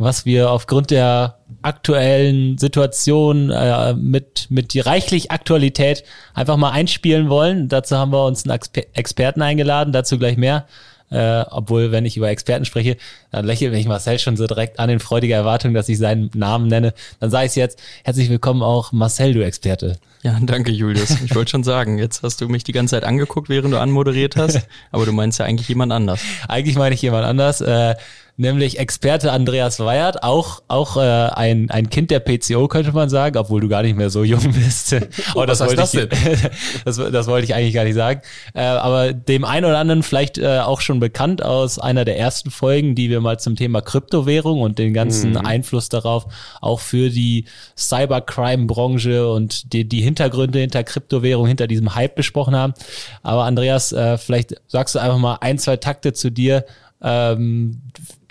[0.00, 7.28] was wir aufgrund der aktuellen Situation äh, mit, mit die reichlich Aktualität einfach mal einspielen
[7.28, 7.68] wollen.
[7.68, 10.66] Dazu haben wir uns einen Exper Experten eingeladen, dazu gleich mehr.
[11.10, 12.96] Äh, obwohl, wenn ich über Experten spreche,
[13.30, 16.68] dann lächelt mich Marcel schon so direkt an in freudiger Erwartung, dass ich seinen Namen
[16.68, 16.94] nenne.
[17.18, 19.98] Dann sage ich jetzt, herzlich willkommen auch Marcel, du Experte.
[20.22, 21.20] Ja, danke Julius.
[21.24, 24.36] Ich wollte schon sagen, jetzt hast du mich die ganze Zeit angeguckt, während du anmoderiert
[24.36, 24.60] hast,
[24.92, 26.20] aber du meinst ja eigentlich jemand anders.
[26.46, 27.60] Eigentlich meine ich jemand anders.
[27.60, 27.96] Äh,
[28.36, 33.36] nämlich Experte Andreas Weyert, auch, auch äh, ein, ein Kind der PCO, könnte man sagen,
[33.36, 34.96] obwohl du gar nicht mehr so jung bist.
[35.34, 36.08] oh, das, wollte das, ich,
[36.84, 38.22] das, das, wollte ich eigentlich gar nicht sagen.
[38.54, 42.50] Äh, aber dem einen oder anderen vielleicht äh, auch schon bekannt aus einer der ersten
[42.50, 45.38] Folgen, die wir mal zum Thema Kryptowährung und den ganzen mhm.
[45.38, 46.26] Einfluss darauf
[46.60, 47.44] auch für die
[47.76, 52.74] Cybercrime-Branche und die, die Hintergründe hinter Kryptowährung, hinter diesem Hype besprochen haben.
[53.22, 56.64] Aber Andreas, äh, vielleicht sagst du einfach mal ein, zwei Takte zu dir.
[57.02, 57.82] Ähm,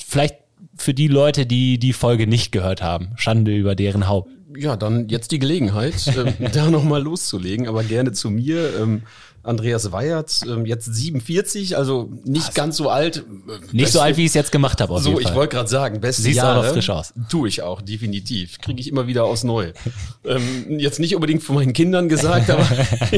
[0.09, 0.38] vielleicht
[0.75, 3.11] für die Leute, die die Folge nicht gehört haben.
[3.15, 4.29] Schande über deren Haupt.
[4.55, 6.08] Ja, dann jetzt die Gelegenheit,
[6.39, 8.78] äh, da nochmal loszulegen, aber gerne zu mir.
[8.80, 9.03] Ähm,
[9.41, 12.53] Andreas Weyert, ähm, jetzt 47, also nicht Was?
[12.53, 13.23] ganz so alt.
[13.72, 15.00] Nicht Beste, so alt, wie ich es jetzt gemacht habe.
[15.00, 16.59] So, ich wollte gerade sagen, beste Siehst Jahre.
[16.59, 17.14] auch noch frisch aus.
[17.30, 18.59] Tue ich auch, definitiv.
[18.59, 19.72] Kriege ich immer wieder aus neu.
[20.25, 22.67] ähm, jetzt nicht unbedingt von meinen Kindern gesagt, aber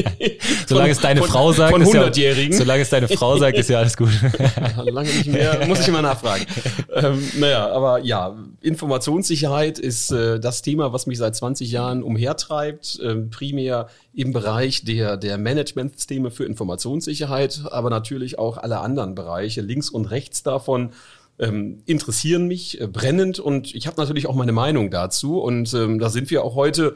[0.68, 2.52] solange es deine von, Frau sagt, von 100-Jährigen.
[2.52, 4.12] Ja, solange es deine Frau sagt, ist ja alles gut.
[4.84, 6.46] Lange nicht mehr, muss ich immer nachfragen.
[6.94, 13.00] ähm, naja, aber ja, Informationssicherheit ist äh, das Thema, was mich seit 20 Jahren umhertreibt.
[13.02, 19.60] Ähm, primär im Bereich der, der Managementsysteme für Informationssicherheit, aber natürlich auch alle anderen Bereiche
[19.60, 20.92] links und rechts davon
[21.38, 25.98] ähm, interessieren mich äh, brennend und ich habe natürlich auch meine Meinung dazu und ähm,
[25.98, 26.94] da sind wir auch heute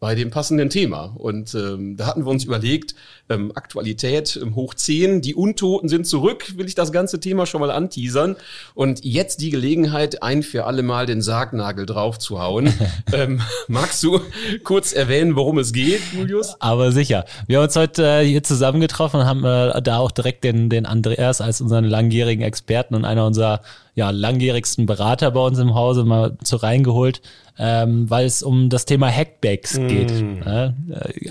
[0.00, 1.14] bei dem passenden Thema.
[1.18, 2.94] Und ähm, da hatten wir uns überlegt,
[3.28, 7.60] ähm, Aktualität ähm, hoch 10, die Untoten sind zurück, will ich das ganze Thema schon
[7.60, 8.36] mal anteasern.
[8.74, 12.72] Und jetzt die Gelegenheit, ein für alle Mal den Sargnagel drauf zu hauen.
[13.12, 14.20] ähm, magst du
[14.64, 16.56] kurz erwähnen, worum es geht, Julius?
[16.60, 17.26] Aber sicher.
[17.46, 20.86] Wir haben uns heute äh, hier zusammengetroffen und haben äh, da auch direkt den, den
[20.86, 23.60] Andreas als unseren langjährigen Experten und einer unserer
[23.94, 27.20] ja, langjährigsten Berater bei uns im Hause mal zu reingeholt,
[27.62, 29.88] ähm, weil es um das Thema Hackbacks mm.
[29.88, 30.10] geht.
[30.10, 30.72] Äh,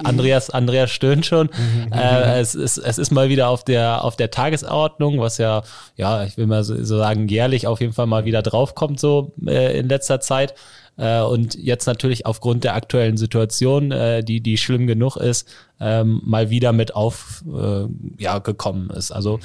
[0.04, 1.50] Andreas, Andreas stöhnt schon.
[1.92, 5.64] Äh, es, ist, es ist mal wieder auf der, auf der Tagesordnung, was ja,
[5.96, 9.34] ja, ich will mal so, so sagen, jährlich auf jeden Fall mal wieder draufkommt, so
[9.46, 10.54] äh, in letzter Zeit.
[10.98, 15.48] Äh, und jetzt natürlich aufgrund der aktuellen Situation, äh, die, die schlimm genug ist,
[15.80, 17.86] ähm, mal wieder mit auf äh,
[18.22, 19.12] ja, gekommen ist.
[19.12, 19.40] Also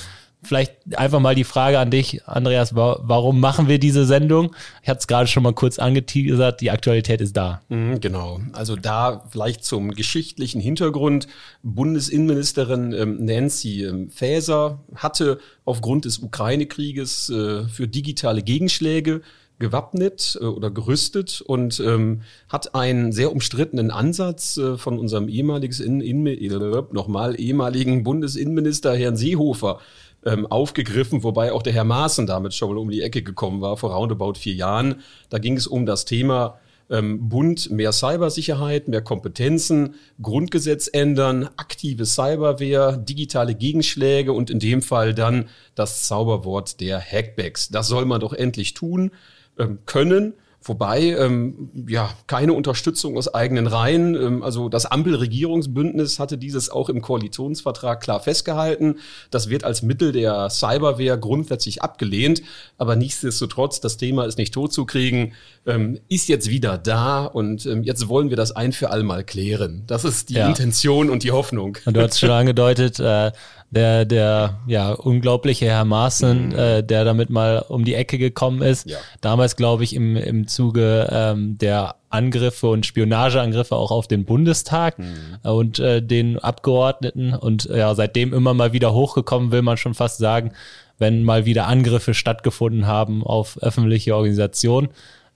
[0.44, 4.54] vielleicht einfach mal die Frage an dich, Andreas, warum machen wir diese Sendung?
[4.82, 7.62] Ich hatte es gerade schon mal kurz angeteasert, die Aktualität ist da.
[7.68, 11.26] Mhm, genau, also da vielleicht zum geschichtlichen Hintergrund.
[11.62, 19.22] Bundesinnenministerin ähm, Nancy ähm, Faeser hatte aufgrund des Ukraine-Krieges äh, für digitale Gegenschläge
[19.58, 26.00] gewappnet äh, oder gerüstet und ähm, hat einen sehr umstrittenen Ansatz äh, von unserem ehemaligen,
[26.02, 29.80] in, in, äh, nochmal ehemaligen Bundesinnenminister Herrn Seehofer
[30.24, 33.76] ähm, aufgegriffen, wobei auch der Herr Maaßen damit schon mal um die Ecke gekommen war,
[33.76, 34.96] vor roundabout vier Jahren.
[35.30, 36.58] Da ging es um das Thema
[36.90, 44.82] ähm, Bund, mehr Cybersicherheit, mehr Kompetenzen, Grundgesetz ändern, aktive Cyberwehr, digitale Gegenschläge und in dem
[44.82, 47.68] Fall dann das Zauberwort der Hackbacks.
[47.68, 49.12] Das soll man doch endlich tun
[49.58, 50.34] ähm, können.
[50.66, 54.14] Wobei, ähm, ja, keine Unterstützung aus eigenen Reihen.
[54.14, 58.96] Ähm, also das Ampelregierungsbündnis hatte dieses auch im Koalitionsvertrag klar festgehalten.
[59.30, 62.42] Das wird als Mittel der Cyberwehr grundsätzlich abgelehnt.
[62.78, 65.34] Aber nichtsdestotrotz, das Thema ist nicht totzukriegen,
[65.66, 69.22] ähm, ist jetzt wieder da und ähm, jetzt wollen wir das ein für all mal
[69.22, 69.84] klären.
[69.86, 70.48] Das ist die ja.
[70.48, 71.76] Intention und die Hoffnung.
[71.84, 73.32] Und du hast schon angedeutet, äh,
[73.74, 76.58] der, der ja unglaubliche Herr Maaßen, mhm.
[76.58, 78.88] äh, der damit mal um die Ecke gekommen ist.
[78.88, 78.98] Ja.
[79.20, 84.98] Damals, glaube ich, im, im Zuge ähm, der Angriffe und Spionageangriffe auch auf den Bundestag
[84.98, 85.38] mhm.
[85.42, 90.18] und äh, den Abgeordneten und ja, seitdem immer mal wieder hochgekommen, will man schon fast
[90.18, 90.52] sagen,
[90.98, 94.88] wenn mal wieder Angriffe stattgefunden haben auf öffentliche Organisationen.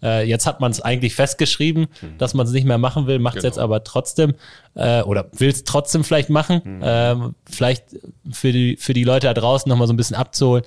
[0.02, 2.18] Äh, jetzt hat man es eigentlich festgeschrieben, mhm.
[2.18, 3.50] dass man es nicht mehr machen will, macht es genau.
[3.50, 4.34] jetzt aber trotzdem
[4.74, 6.60] äh, oder will es trotzdem vielleicht machen.
[6.64, 6.80] Mhm.
[6.82, 7.84] Ähm, vielleicht
[8.30, 10.64] für die, für die Leute da draußen nochmal so ein bisschen abzuholen.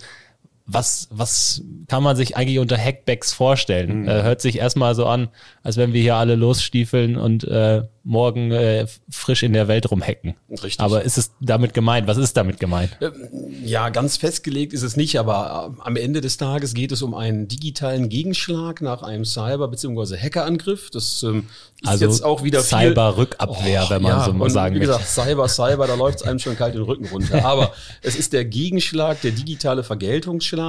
[0.74, 4.02] Was, was kann man sich eigentlich unter Hackbacks vorstellen?
[4.02, 4.08] Mhm.
[4.08, 5.30] Äh, hört sich erstmal so an,
[5.64, 10.36] als wenn wir hier alle losstiefeln und äh, morgen äh, frisch in der Welt rumhacken.
[10.50, 10.80] Richtig.
[10.80, 12.08] Aber ist es damit gemeint?
[12.08, 12.98] Was ist damit gemeint?
[13.00, 13.14] Ähm,
[13.64, 17.14] ja, ganz festgelegt ist es nicht, aber äh, am Ende des Tages geht es um
[17.14, 20.18] einen digitalen Gegenschlag nach einem Cyber- bzw.
[20.18, 20.90] Hackerangriff.
[20.90, 21.48] Das ähm,
[21.82, 24.82] ist also jetzt auch wieder Cyber-Rückabwehr, oh, wenn man ja, so mal sagen will.
[24.82, 27.46] Wie gesagt, Cyber, Cyber, da läuft es einem schon kalt den Rücken runter.
[27.46, 30.61] Aber es ist der Gegenschlag, der digitale Vergeltungsschlag.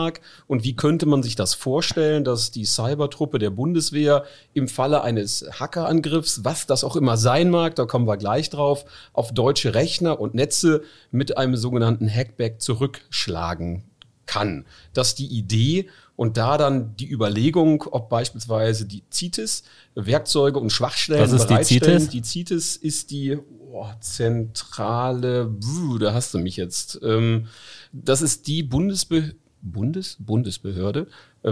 [0.47, 4.25] Und wie könnte man sich das vorstellen, dass die Cybertruppe der Bundeswehr
[4.55, 8.85] im Falle eines Hackerangriffs, was das auch immer sein mag, da kommen wir gleich drauf,
[9.13, 13.85] auf deutsche Rechner und Netze mit einem sogenannten Hackback zurückschlagen
[14.27, 14.65] kann.
[14.95, 20.71] Das ist die Idee und da dann die Überlegung, ob beispielsweise die CITES Werkzeuge und
[20.71, 22.09] Schwachstellen Was ist bereitstellen.
[22.11, 22.31] Die CITES?
[22.31, 23.39] die CITES ist die
[23.73, 25.51] oh, zentrale,
[25.99, 27.01] da hast du mich jetzt.
[27.03, 27.49] Ähm,
[27.93, 31.07] das ist die Bundesbe Bundes Bundesbehörde,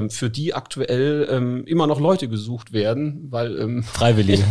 [0.08, 4.44] für die aktuell ähm, immer noch Leute gesucht werden, weil ähm, Freiwillige.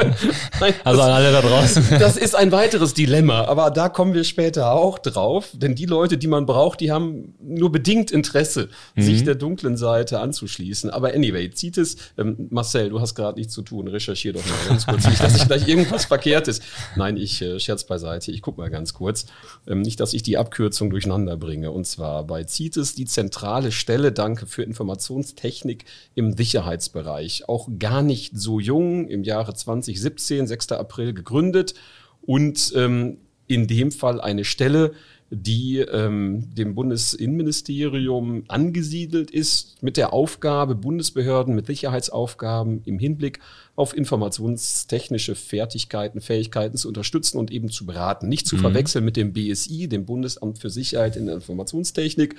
[0.60, 1.84] Nein, also an alle da draußen.
[1.98, 6.16] Das ist ein weiteres Dilemma, aber da kommen wir später auch drauf, denn die Leute,
[6.16, 9.02] die man braucht, die haben nur bedingt Interesse, mhm.
[9.02, 10.88] sich der dunklen Seite anzuschließen.
[10.90, 14.68] Aber anyway, zieht es, ähm, Marcel, du hast gerade nichts zu tun, recherchier doch mal
[14.68, 16.62] ganz kurz, nicht, dass ich gleich irgendwas verkehrt ist.
[16.96, 19.26] Nein, ich äh, scherz beiseite, ich guck mal ganz kurz,
[19.66, 21.70] ähm, nicht, dass ich die Abkürzung durcheinander bringe.
[21.70, 25.84] Und zwar bei CITES die zentrale Stelle, danke für Informationen Informationstechnik
[26.14, 27.48] im Sicherheitsbereich.
[27.48, 30.72] Auch gar nicht so jung, im Jahre 2017, 6.
[30.72, 31.74] April gegründet
[32.22, 33.18] und ähm,
[33.48, 34.92] in dem Fall eine Stelle,
[35.30, 43.40] die ähm, dem Bundesinnenministerium angesiedelt ist, mit der Aufgabe, Bundesbehörden mit Sicherheitsaufgaben im Hinblick
[43.74, 48.28] auf informationstechnische Fertigkeiten, Fähigkeiten zu unterstützen und eben zu beraten.
[48.28, 48.60] Nicht zu mhm.
[48.60, 52.36] verwechseln mit dem BSI, dem Bundesamt für Sicherheit in der Informationstechnik,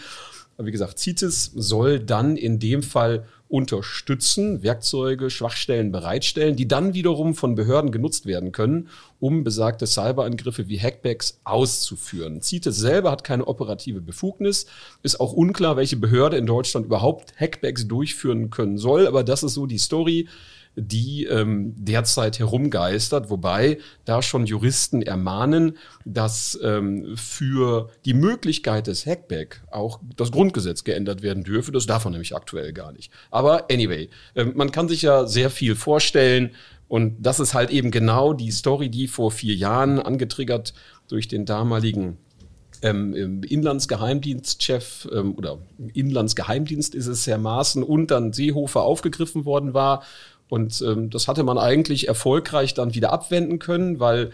[0.59, 7.35] wie gesagt, CITES soll dann in dem Fall unterstützen, Werkzeuge, Schwachstellen bereitstellen, die dann wiederum
[7.35, 8.89] von Behörden genutzt werden können,
[9.19, 12.41] um besagte Cyberangriffe wie Hackbacks auszuführen.
[12.41, 14.65] CITES selber hat keine operative Befugnis,
[15.03, 19.53] ist auch unklar, welche Behörde in Deutschland überhaupt Hackbacks durchführen können soll, aber das ist
[19.53, 20.27] so die Story
[20.77, 29.05] die ähm, derzeit herumgeistert, wobei da schon Juristen ermahnen, dass ähm, für die Möglichkeit des
[29.07, 31.71] Hackback auch das Grundgesetz geändert werden dürfe.
[31.71, 33.11] Das darf man nämlich aktuell gar nicht.
[33.31, 36.51] Aber anyway, äh, man kann sich ja sehr viel vorstellen.
[36.87, 40.73] Und das ist halt eben genau die Story, die vor vier Jahren angetriggert
[41.09, 42.17] durch den damaligen
[42.83, 45.57] ähm, Inlandsgeheimdienstchef ähm, oder
[45.93, 50.03] Inlandsgeheimdienst ist es Herr Maaßen und dann Seehofer aufgegriffen worden war
[50.49, 54.31] und ähm, das hatte man eigentlich erfolgreich dann wieder abwenden können, weil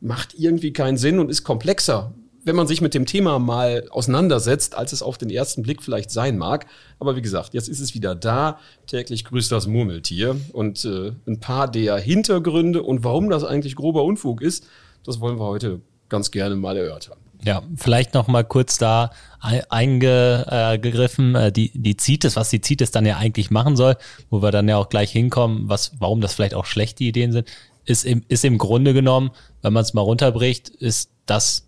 [0.00, 2.12] macht irgendwie keinen Sinn und ist komplexer,
[2.44, 6.12] wenn man sich mit dem Thema mal auseinandersetzt, als es auf den ersten Blick vielleicht
[6.12, 6.66] sein mag.
[7.00, 8.60] Aber wie gesagt, jetzt ist es wieder da.
[8.86, 10.36] Täglich grüßt das Murmeltier.
[10.52, 14.66] Und äh, ein paar der Hintergründe und warum das eigentlich grober Unfug ist,
[15.04, 17.18] das wollen wir heute ganz gerne mal erörtern.
[17.44, 19.10] Ja, vielleicht noch mal kurz da
[19.40, 23.96] eingegriffen, äh, die, die CITES, was die CITES dann ja eigentlich machen soll,
[24.30, 27.48] wo wir dann ja auch gleich hinkommen, was, warum das vielleicht auch schlechte Ideen sind,
[27.84, 29.30] ist im, ist im Grunde genommen,
[29.62, 31.66] wenn man es mal runterbricht, ist das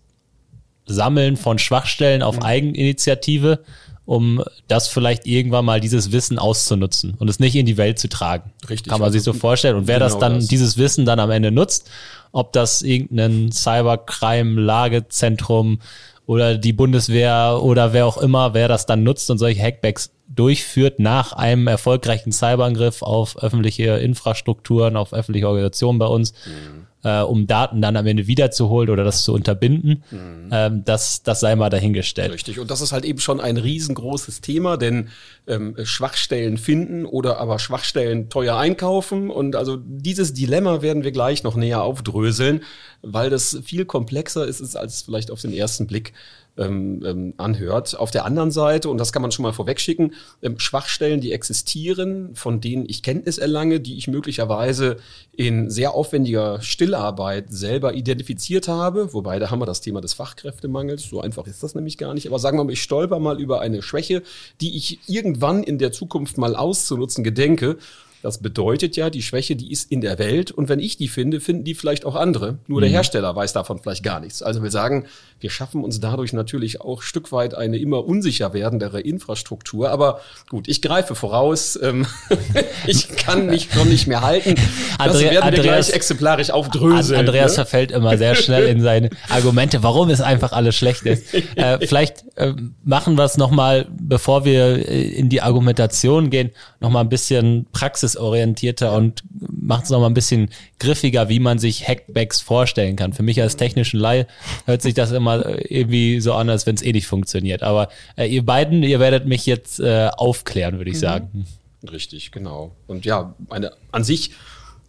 [0.85, 2.43] Sammeln von Schwachstellen auf mhm.
[2.43, 3.63] Eigeninitiative,
[4.09, 8.09] um das vielleicht irgendwann mal dieses Wissen auszunutzen und es nicht in die Welt zu
[8.09, 8.51] tragen.
[8.67, 8.91] Richtig.
[8.91, 9.75] Kann man sich so vorstellen.
[9.75, 10.47] Und wer genau das dann, das.
[10.47, 11.91] dieses Wissen dann am Ende nutzt,
[12.31, 15.77] ob das irgendein Cybercrime-Lagezentrum
[16.25, 20.97] oder die Bundeswehr oder wer auch immer, wer das dann nutzt und solche Hackbacks durchführt
[20.97, 26.33] nach einem erfolgreichen Cyberangriff auf öffentliche Infrastrukturen, auf öffentliche Organisationen bei uns.
[26.47, 30.03] Mhm äh, um Daten dann am Ende wiederzuholen oder das zu unterbinden.
[30.11, 30.49] Mhm.
[30.51, 32.33] Ähm, das, das sei mal dahingestellt.
[32.33, 32.59] Richtig.
[32.59, 35.09] Und das ist halt eben schon ein riesengroßes Thema, denn
[35.47, 39.29] ähm, Schwachstellen finden oder aber Schwachstellen teuer einkaufen.
[39.29, 42.63] Und also dieses Dilemma werden wir gleich noch näher aufdröseln,
[43.01, 46.13] weil das viel komplexer ist, als vielleicht auf den ersten Blick
[46.59, 47.97] ähm, ähm, anhört.
[47.97, 50.13] Auf der anderen Seite, und das kann man schon mal vorwegschicken,
[50.43, 54.97] ähm, Schwachstellen, die existieren, von denen ich Kenntnis erlange, die ich möglicherweise
[55.35, 61.03] in sehr aufwendiger Stillarbeit selber identifiziert habe, wobei da haben wir das Thema des Fachkräftemangels,
[61.03, 63.61] so einfach ist das nämlich gar nicht, aber sagen wir mal, ich stolper mal über
[63.61, 64.21] eine Schwäche,
[64.61, 67.77] die ich irgendwann in der Zukunft mal auszunutzen gedenke
[68.21, 71.39] Das bedeutet ja, die Schwäche, die ist in der Welt und wenn ich die finde,
[71.39, 72.57] finden die vielleicht auch andere.
[72.67, 72.95] Nur der mhm.
[72.95, 74.41] Hersteller weiß davon vielleicht gar nichts.
[74.43, 75.05] Also wir sagen,
[75.39, 79.89] wir schaffen uns dadurch natürlich auch Stück weit eine immer unsicher werdendere Infrastruktur.
[79.89, 81.79] Aber gut, ich greife voraus.
[81.81, 82.05] Ähm,
[82.87, 84.55] ich kann mich schon nicht mehr halten.
[84.55, 87.19] Das Andre werden Andreas, wir gleich exemplarisch aufdröseln.
[87.19, 87.55] Andreas ne?
[87.55, 91.33] verfällt immer sehr schnell in seine Argumente, warum es einfach alles schlecht ist.
[91.55, 97.03] Äh, vielleicht äh, machen wir es nochmal, bevor wir äh, in die Argumentation gehen, nochmal
[97.03, 97.65] ein bisschen
[98.09, 100.49] praxisorientierter und machen es nochmal ein bisschen
[100.79, 103.13] griffiger, wie man sich Hackbacks vorstellen kann.
[103.13, 104.27] Für mich als technischen Laie
[104.65, 107.63] hört sich das immer irgendwie so an, als wenn es eh nicht funktioniert.
[107.63, 111.01] Aber äh, ihr beiden, ihr werdet mich jetzt äh, aufklären, würde ich mhm.
[111.01, 111.47] sagen.
[111.89, 112.75] Richtig, genau.
[112.87, 114.31] Und ja, eine an sich,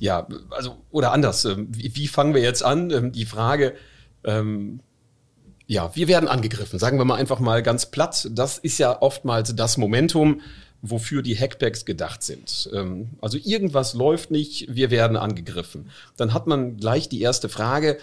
[0.00, 1.44] ja, also oder anders.
[1.44, 2.90] Ähm, wie, wie fangen wir jetzt an?
[2.90, 3.74] Ähm, die Frage.
[4.24, 4.80] Ähm,
[5.66, 6.80] ja, wir werden angegriffen.
[6.80, 8.28] Sagen wir mal einfach mal ganz platt.
[8.32, 10.40] Das ist ja oftmals das Momentum,
[10.82, 12.70] wofür die Hackbacks gedacht sind.
[12.72, 15.90] Ähm, also irgendwas läuft nicht, wir werden angegriffen.
[16.16, 17.98] Dann hat man gleich die erste Frage,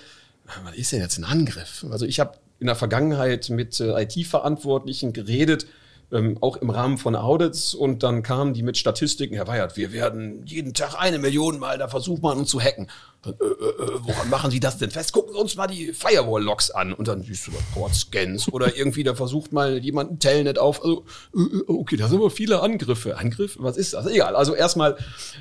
[0.63, 1.86] was ist denn jetzt ein Angriff?
[1.89, 5.67] Also ich habe in der Vergangenheit mit äh, IT-Verantwortlichen geredet,
[6.11, 9.91] ähm, auch im Rahmen von Audits und dann kamen die mit Statistiken, Herr Weihert, wir
[9.91, 12.87] werden jeden Tag eine Million Mal, da versucht man uns zu hacken.
[13.23, 15.11] Dann, äh, äh, äh, woran machen Sie das denn fest?
[15.11, 19.03] Gucken Sie uns mal die Firewall-Logs an und dann siehst du da Port-Scans oder irgendwie,
[19.03, 20.83] da versucht mal jemand ein Telnet auf.
[20.83, 21.03] Also,
[21.35, 23.17] äh, äh, okay, da sind aber viele Angriffe.
[23.17, 23.57] Angriff?
[23.59, 24.05] Was ist das?
[24.05, 24.35] Egal.
[24.35, 24.97] Also erstmal,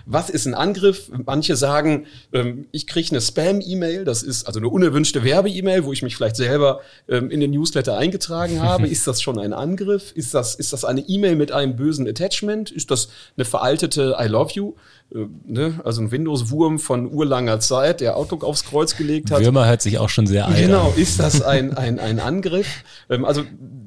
[0.06, 1.10] was ist ein Angriff?
[1.26, 6.02] Manche sagen, ähm, ich kriege eine Spam-E-Mail, das ist also eine unerwünschte Werbe-E-Mail, wo ich
[6.02, 8.86] mich vielleicht selber ähm, in den Newsletter eingetragen habe.
[8.88, 10.12] ist das schon ein Angriff?
[10.12, 12.70] Ist das, ist das eine E-Mail mit einem bösen Attachment?
[12.70, 14.74] Ist das eine veraltete I love you?
[15.14, 15.80] Äh, ne?
[15.84, 19.40] Also ein Windows-Wurm von urlanger Zeit, der Outlook aufs Kreuz gelegt hat.
[19.40, 22.66] Würmer hört sich auch schon sehr alt Genau, ist das ein, ein, ein Angriff?
[23.08, 23.42] Ähm, also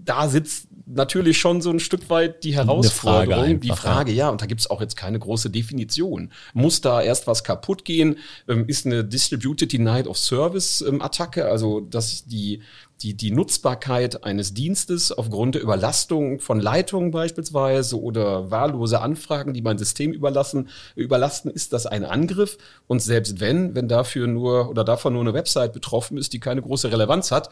[0.06, 4.30] da sitzt natürlich schon so ein Stück weit die Herausforderung, Frage einfach, die Frage, ja.
[4.30, 6.32] und da gibt's auch jetzt keine große Definition.
[6.54, 8.18] Muss da erst was kaputt gehen?
[8.48, 12.62] Ähm, ist eine Distributed Denied of Service ähm, Attacke, also dass die
[13.02, 19.62] die, die Nutzbarkeit eines Dienstes aufgrund der Überlastung von Leitungen beispielsweise oder wahllose Anfragen, die
[19.62, 22.58] mein System überlassen, überlasten, ist das ein Angriff.
[22.88, 26.62] Und selbst wenn, wenn dafür nur oder davon nur eine Website betroffen ist, die keine
[26.62, 27.50] große Relevanz hat,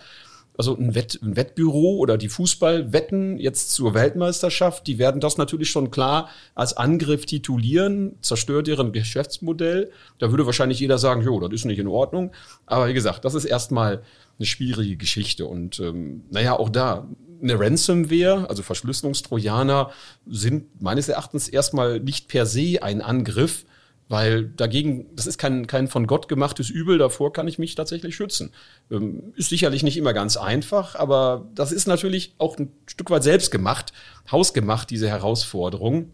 [0.58, 5.70] also ein, Wett, ein Wettbüro oder die Fußballwetten jetzt zur Weltmeisterschaft, die werden das natürlich
[5.70, 9.92] schon klar als Angriff titulieren, zerstört deren Geschäftsmodell.
[10.18, 12.32] Da würde wahrscheinlich jeder sagen, jo, das ist nicht in Ordnung.
[12.66, 14.02] Aber wie gesagt, das ist erstmal
[14.38, 15.46] eine schwierige Geschichte.
[15.46, 17.08] Und ähm, naja, auch da,
[17.42, 19.92] eine Ransomware, also Verschlüsselungstrojaner,
[20.26, 23.66] sind meines Erachtens erstmal nicht per se ein Angriff,
[24.10, 28.16] weil dagegen, das ist kein, kein von Gott gemachtes Übel, davor kann ich mich tatsächlich
[28.16, 28.52] schützen.
[28.90, 33.24] Ähm, ist sicherlich nicht immer ganz einfach, aber das ist natürlich auch ein Stück weit
[33.24, 33.92] selbst gemacht,
[34.32, 36.12] hausgemacht, diese Herausforderung.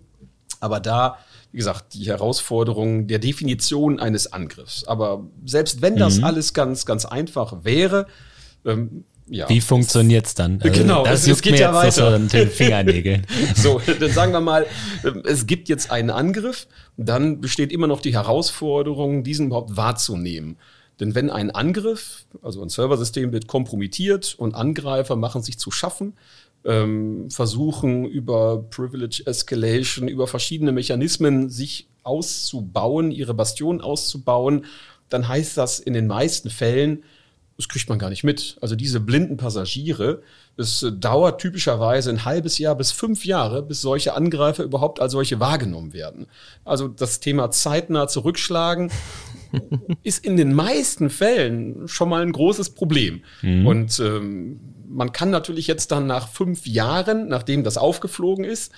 [0.60, 1.20] Aber da
[1.54, 4.84] wie gesagt, die Herausforderung der Definition eines Angriffs.
[4.86, 6.24] Aber selbst wenn das mhm.
[6.24, 8.08] alles ganz, ganz einfach wäre,
[8.66, 9.48] ähm, ja.
[9.48, 10.60] Wie funktioniert's dann?
[10.62, 12.20] Also genau, das es, es geht ja weiter.
[12.20, 13.26] So den Fingernägeln.
[13.56, 14.66] so, dann sagen wir mal,
[15.06, 16.68] ähm, es gibt jetzt einen Angriff,
[16.98, 20.58] dann besteht immer noch die Herausforderung, diesen überhaupt wahrzunehmen.
[21.00, 26.16] Denn wenn ein Angriff, also ein Serversystem wird kompromittiert und Angreifer machen sich zu schaffen,
[26.66, 34.66] ähm, versuchen über Privilege Escalation, über verschiedene Mechanismen sich auszubauen, ihre Bastion auszubauen,
[35.10, 37.04] dann heißt das in den meisten Fällen,
[37.56, 38.58] das kriegt man gar nicht mit.
[38.62, 40.24] Also diese blinden Passagiere,
[40.58, 45.40] es dauert typischerweise ein halbes Jahr bis fünf Jahre, bis solche Angreifer überhaupt als solche
[45.40, 46.28] wahrgenommen werden.
[46.66, 48.92] Also das Thema zeitnah zurückschlagen
[50.04, 53.24] ist in den meisten Fällen schon mal ein großes Problem.
[53.44, 53.68] Mhm.
[53.68, 54.60] Und ähm,
[54.94, 58.72] man kann natürlich jetzt dann nach fünf Jahren, nachdem das aufgeflogen ist,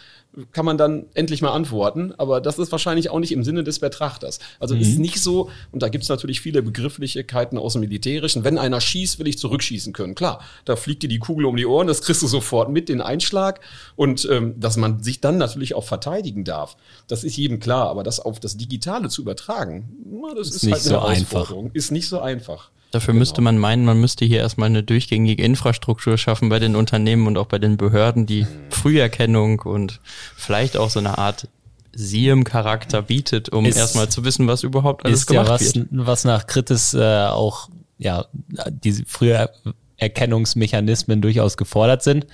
[0.52, 2.14] kann man dann endlich mal antworten.
[2.18, 4.40] Aber das ist wahrscheinlich auch nicht im Sinne des Betrachters.
[4.60, 4.82] Also mhm.
[4.82, 8.82] ist nicht so, und da gibt es natürlich viele Begrifflichkeiten aus dem Militärischen, wenn einer
[8.82, 10.16] schießt, will ich zurückschießen können.
[10.16, 13.02] Klar, da fliegt dir die Kugel um die Ohren, das kriegst du sofort mit, den
[13.02, 13.60] Einschlag.
[13.96, 17.90] Und ähm, dass man sich dann natürlich auch verteidigen darf, das ist jedem klar.
[17.90, 19.90] Aber das auf das Digitale zu übertragen,
[20.36, 21.66] das ist, ist nicht halt eine so Herausforderung.
[21.66, 21.76] Einfach.
[21.76, 22.72] Ist nicht so einfach.
[22.96, 23.20] Dafür genau.
[23.20, 27.38] müsste man meinen, man müsste hier erstmal eine durchgängige Infrastruktur schaffen bei den Unternehmen und
[27.38, 30.00] auch bei den Behörden, die Früherkennung und
[30.38, 31.50] vielleicht auch so eine Art
[31.92, 35.88] SIEM-Charakter bietet, um ist, erstmal zu wissen, was überhaupt alles ist gemacht ja was, wird.
[35.92, 38.28] Was nach Kritis äh, auch ja
[38.70, 42.28] diese Früherkennungsmechanismen durchaus gefordert sind.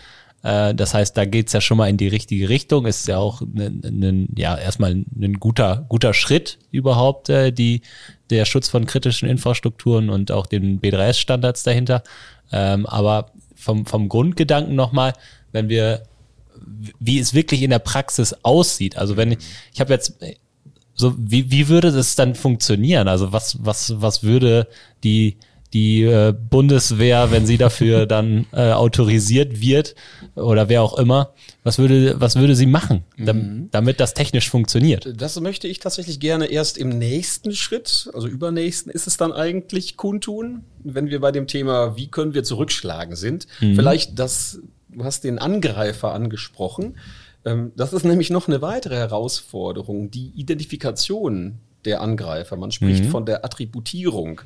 [0.44, 2.86] Äh, das heißt, da geht's ja schon mal in die richtige Richtung.
[2.86, 7.82] Ist ja auch ein, ein, ja erstmal ein guter guter Schritt überhaupt äh, die
[8.30, 12.04] der Schutz von kritischen Infrastrukturen und auch den B3S-Standards dahinter.
[12.52, 15.14] Ähm, aber vom vom Grundgedanken nochmal,
[15.52, 16.04] wenn wir
[17.00, 18.98] wie es wirklich in der Praxis aussieht.
[18.98, 19.40] Also wenn ich,
[19.74, 20.16] ich habe jetzt
[20.94, 23.08] so, wie, wie würde das dann funktionieren?
[23.08, 24.68] Also was, was, was würde
[25.04, 25.38] die,
[25.74, 29.96] die äh, Bundeswehr, wenn sie dafür dann äh, autorisiert wird
[30.36, 33.68] oder wer auch immer, was würde, was würde sie machen, damit, mhm.
[33.72, 35.14] damit das technisch funktioniert?
[35.16, 39.98] Das möchte ich tatsächlich gerne erst im nächsten Schritt, also übernächsten ist es dann eigentlich
[39.98, 43.48] kundtun, wenn wir bei dem Thema, wie können wir zurückschlagen sind.
[43.60, 43.76] Mhm.
[43.76, 44.60] Vielleicht das,
[44.90, 46.98] du hast den Angreifer angesprochen.
[47.46, 52.58] Ähm, das ist nämlich noch eine weitere Herausforderung, die Identifikation der Angreifer.
[52.58, 53.10] Man spricht mhm.
[53.10, 54.42] von der Attributierung.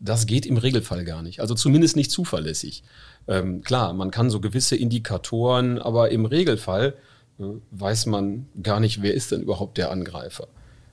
[0.00, 1.40] Das geht im Regelfall gar nicht.
[1.40, 2.82] Also zumindest nicht zuverlässig.
[3.26, 6.94] Ähm, klar, man kann so gewisse Indikatoren, aber im Regelfall
[7.38, 10.48] äh, weiß man gar nicht, wer ist denn überhaupt der Angreifer.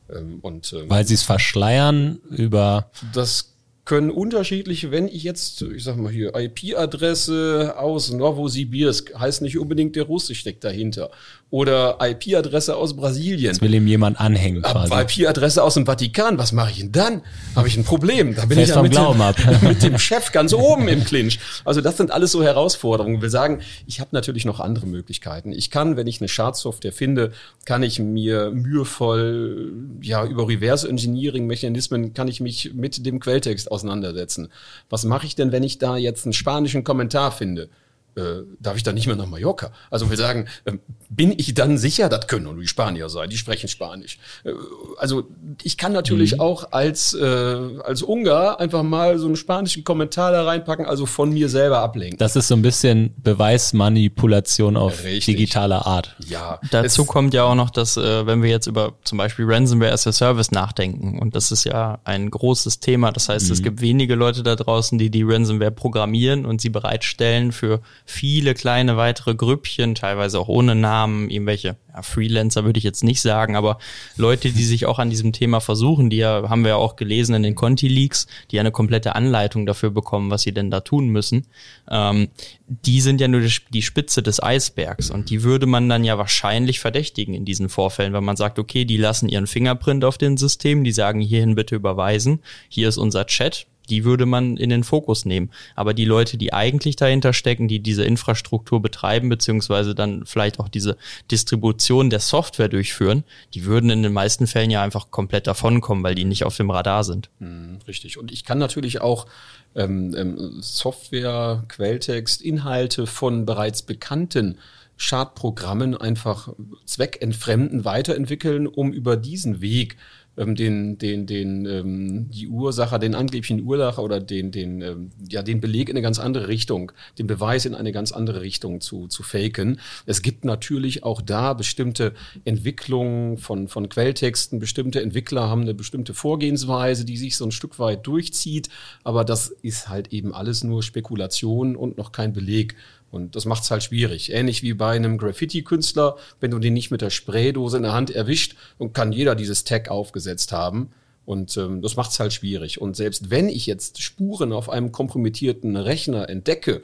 [0.10, 2.89] Ähm, und, ähm, Weil sie es verschleiern über.
[3.13, 3.50] Das
[3.92, 9.98] können unterschiedliche, wenn ich jetzt, ich sag mal hier, IP-Adresse aus Novosibirsk, heißt nicht unbedingt
[9.98, 11.12] der Russe steckt dahinter.
[11.50, 13.52] Oder IP-Adresse aus Brasilien.
[13.52, 14.94] Das will ihm jemand anhängen quasi.
[14.94, 17.22] IP-Adresse aus dem Vatikan, was mache ich denn dann?
[17.58, 18.34] Habe ich ein Problem.
[18.34, 19.36] Da bin Fest ich ja mit, dem, ab.
[19.62, 21.40] mit dem Chef ganz oben im Clinch.
[21.66, 23.22] Also das sind alles so Herausforderungen.
[23.22, 25.52] Wir sagen, ich habe natürlich noch andere Möglichkeiten.
[25.52, 27.34] Ich kann, wenn ich eine Schadsoftware finde,
[27.66, 33.70] kann ich mir mühevoll, ja, über Reverse Engineering Mechanismen kann ich mich mit dem Quelltext
[33.82, 34.50] auseinandersetzen.
[34.90, 37.70] Was mache ich denn, wenn ich da jetzt einen spanischen Kommentar finde?
[38.15, 39.72] Äh, darf ich dann nicht mehr nach Mallorca?
[39.89, 40.74] Also wir sagen, äh,
[41.10, 44.20] bin ich dann sicher, das können nur die Spanier sein, die sprechen Spanisch.
[44.44, 44.51] Äh,
[44.98, 45.27] also
[45.63, 46.39] ich kann natürlich mhm.
[46.41, 51.32] auch als, äh, als Ungar einfach mal so einen spanischen Kommentar da reinpacken, also von
[51.32, 52.18] mir selber ablenken.
[52.18, 55.38] Das ist so ein bisschen Beweismanipulation auf Richtig.
[55.38, 56.15] digitaler Art.
[56.27, 56.60] Ja.
[56.72, 60.08] Dazu kommt ja auch noch, dass äh, wenn wir jetzt über zum Beispiel Ransomware as
[60.08, 63.53] a Service nachdenken, und das ist ja ein großes Thema, das heißt, mhm.
[63.53, 68.53] es gibt wenige Leute da draußen, die die Ransomware programmieren und sie bereitstellen für viele
[68.53, 73.56] kleine weitere Grüppchen, teilweise auch ohne Namen, irgendwelche ja, Freelancer würde ich jetzt nicht sagen,
[73.56, 73.77] aber
[74.18, 77.36] Leute, die sich auch an diesem Thema versuchen, die ja, haben wir ja auch gelesen
[77.36, 81.08] in den Conti-Leaks, die ja eine komplette Anleitung dafür bekommen, was sie denn da tun
[81.08, 81.48] müssen,
[81.89, 82.27] ähm,
[82.68, 86.80] die sind ja nur die Spitze des Eisbergs und die würde man dann ja wahrscheinlich
[86.80, 90.84] verdächtigen in diesen Vorfällen, wenn man sagt, okay, die lassen ihren Fingerprint auf den System,
[90.84, 95.26] die sagen hierhin bitte überweisen, hier ist unser Chat, die würde man in den Fokus
[95.26, 95.50] nehmen.
[95.76, 100.70] Aber die Leute, die eigentlich dahinter stecken, die diese Infrastruktur betreiben, beziehungsweise dann vielleicht auch
[100.70, 100.98] diese
[101.30, 103.24] Distribution der Software durchführen,
[103.54, 106.70] die würden in den meisten Fällen ja einfach komplett davonkommen, weil die nicht auf dem
[106.70, 107.30] Radar sind.
[107.40, 108.18] Hm, richtig.
[108.18, 109.27] Und ich kann natürlich auch
[109.75, 114.58] ähm, ähm, Software, Quelltext, Inhalte von bereits bekannten
[115.01, 116.50] Schadprogrammen einfach
[116.86, 119.98] zweckentfremden, weiterentwickeln, um über diesen Weg
[120.37, 125.44] ähm, den, den, den, ähm, die Ursache, den angeblichen Ursache oder den, den, ähm, ja,
[125.44, 129.07] den Beleg in eine ganz andere Richtung, den Beweis in eine ganz andere Richtung zu,
[129.07, 129.79] zu faken.
[130.05, 132.13] Es gibt natürlich auch da bestimmte
[132.46, 134.59] Entwicklungen von, von Quelltexten.
[134.59, 138.70] Bestimmte Entwickler haben eine bestimmte Vorgehensweise, die sich so ein Stück weit durchzieht.
[139.03, 142.75] Aber das ist halt eben alles nur Spekulation und noch kein Beleg.
[143.12, 144.32] Und das macht es halt schwierig.
[144.32, 148.10] Ähnlich wie bei einem Graffiti-Künstler, wenn du den nicht mit der Spraydose in der Hand
[148.10, 150.92] erwischt, und kann jeder dieses Tag aufgesetzt haben.
[151.26, 152.82] Und ähm, das macht es halt schwierig.
[152.82, 156.84] Und selbst wenn ich jetzt Spuren auf einem kompromittierten Rechner entdecke,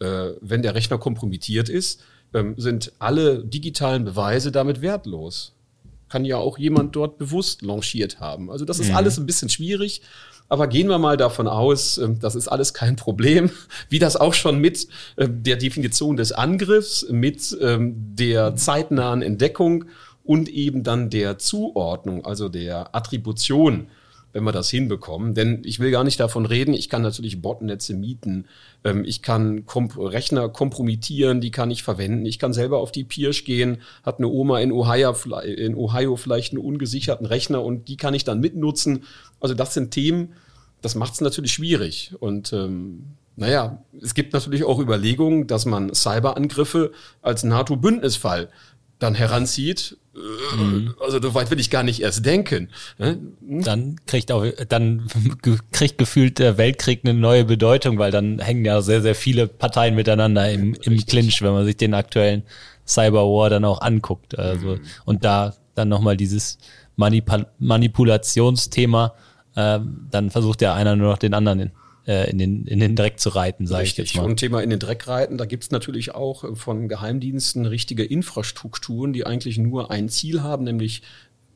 [0.00, 2.02] äh, wenn der Rechner kompromittiert ist,
[2.34, 5.54] ähm, sind alle digitalen Beweise damit wertlos.
[6.08, 8.50] Kann ja auch jemand dort bewusst launchiert haben.
[8.50, 8.96] Also das ist mhm.
[8.96, 10.02] alles ein bisschen schwierig.
[10.50, 13.50] Aber gehen wir mal davon aus, ähm, das ist alles kein Problem,
[13.88, 19.84] wie das auch schon mit ähm, der Definition des Angriffs, mit ähm, der zeitnahen Entdeckung
[20.24, 23.86] und eben dann der Zuordnung, also der Attribution
[24.32, 25.34] wenn wir das hinbekommen.
[25.34, 28.46] Denn ich will gar nicht davon reden, ich kann natürlich Botnetze mieten,
[28.84, 33.04] ähm, ich kann Kom Rechner kompromittieren, die kann ich verwenden, ich kann selber auf die
[33.04, 37.96] Pirsch gehen, hat eine Oma in Ohio, in Ohio vielleicht einen ungesicherten Rechner und die
[37.96, 39.04] kann ich dann mitnutzen.
[39.40, 40.34] Also das sind Themen,
[40.82, 42.12] das macht es natürlich schwierig.
[42.20, 48.50] Und ähm, naja, es gibt natürlich auch Überlegungen, dass man Cyberangriffe als NATO-Bündnisfall
[49.00, 49.96] dann heranzieht.
[50.56, 50.94] Mhm.
[51.00, 52.68] Also so weit will ich gar nicht erst denken.
[52.98, 53.34] Hm?
[53.62, 55.08] Dann kriegt auch, dann
[55.72, 59.94] kriegt gefühlt der Weltkrieg eine neue Bedeutung, weil dann hängen ja sehr, sehr viele Parteien
[59.94, 62.42] miteinander im, im Clinch, wenn man sich den aktuellen
[62.86, 64.38] Cyberwar dann auch anguckt.
[64.38, 64.80] Also, mhm.
[65.04, 66.58] und da dann nochmal dieses
[66.96, 69.14] Manipul Manipulationsthema,
[69.54, 69.78] äh,
[70.10, 71.72] dann versucht ja einer nur noch den anderen
[72.10, 74.24] in, äh, in, den, in den Dreck zu reiten, sage ich jetzt mal.
[74.24, 79.12] Und Thema in den Dreck reiten, da gibt's natürlich auch äh, von Geheimdiensten richtige Infrastrukturen,
[79.12, 81.02] die eigentlich nur ein Ziel haben, nämlich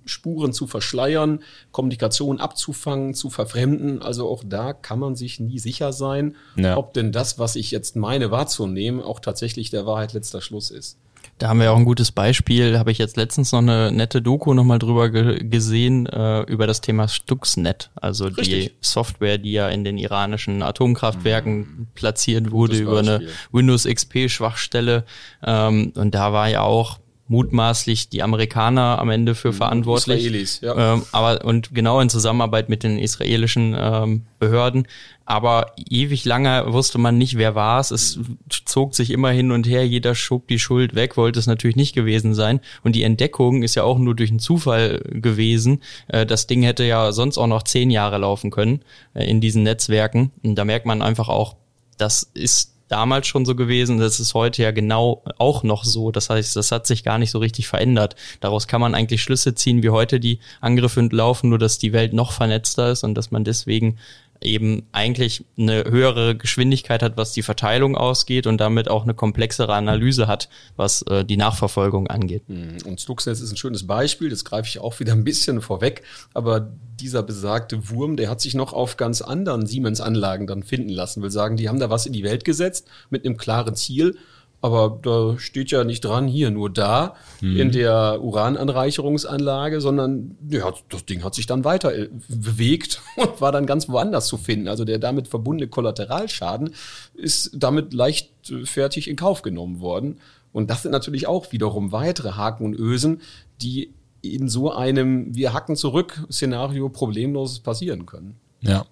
[0.07, 1.41] Spuren zu verschleiern,
[1.73, 4.03] Kommunikation abzufangen, zu verfremden.
[4.03, 6.77] Also auch da kann man sich nie sicher sein, ja.
[6.77, 10.99] ob denn das, was ich jetzt meine wahrzunehmen, auch tatsächlich der Wahrheit letzter Schluss ist.
[11.39, 14.55] Da haben wir auch ein gutes Beispiel, habe ich jetzt letztens noch eine nette Doku
[14.55, 18.47] nochmal drüber ge gesehen, äh, über das Thema Stuxnet, also Richtig.
[18.47, 21.87] die Software, die ja in den iranischen Atomkraftwerken mhm.
[21.95, 25.05] platziert wurde über eine Windows XP Schwachstelle.
[25.45, 29.55] Ähm, und da war ja auch mutmaßlich die Amerikaner am Ende für mhm.
[29.55, 30.25] verantwortlich.
[30.25, 30.95] Israelis, ja.
[30.95, 34.87] Ähm, aber und genau in Zusammenarbeit mit den israelischen ähm, Behörden.
[35.27, 37.91] Aber ewig lange wusste man nicht, wer war es.
[37.91, 38.19] Es
[38.67, 39.87] zog sich immer hin und her.
[39.87, 42.61] Jeder schob die Schuld weg, wollte es natürlich nicht gewesen sein.
[42.83, 45.83] Und die Entdeckung ist ja auch nur durch einen Zufall gewesen.
[46.09, 48.81] Äh, das Ding hätte ja sonst auch noch zehn Jahre laufen können
[49.15, 50.31] äh, in diesen Netzwerken.
[50.43, 51.57] Und da merkt man einfach auch,
[51.97, 56.11] das ist damals schon so gewesen, das ist heute ja genau auch noch so.
[56.11, 58.15] Das heißt, das hat sich gar nicht so richtig verändert.
[58.41, 62.13] Daraus kann man eigentlich Schlüsse ziehen, wie heute die Angriffe laufen, nur dass die Welt
[62.13, 63.99] noch vernetzter ist und dass man deswegen
[64.45, 69.75] eben eigentlich eine höhere Geschwindigkeit hat, was die Verteilung ausgeht und damit auch eine komplexere
[69.75, 72.43] Analyse hat, was äh, die Nachverfolgung angeht.
[72.47, 76.03] Hm, und Stuxnet ist ein schönes Beispiel, das greife ich auch wieder ein bisschen vorweg,
[76.35, 81.23] aber dieser besagte Wurm, der hat sich noch auf ganz anderen Siemens-Anlagen dann finden lassen,
[81.23, 84.17] will sagen, die haben da was in die Welt gesetzt mit einem klaren Ziel
[84.65, 87.55] aber da steht ja nicht dran, hier nur da hm.
[87.55, 93.53] in der Urananreicherungsanlage, sondern ja, das Ding hat sich dann weiter äh, bewegt und war
[93.53, 94.69] dann ganz woanders zu finden.
[94.69, 96.75] Also der damit verbundene Kollateralschaden
[97.13, 100.19] ist damit leichtfertig in Kauf genommen worden.
[100.51, 103.21] Und das sind natürlich auch wiederum weitere Haken und Ösen,
[103.61, 108.37] die in so einem Wir hacken zurück Szenario problemlos passieren können.
[108.63, 108.87] Ja.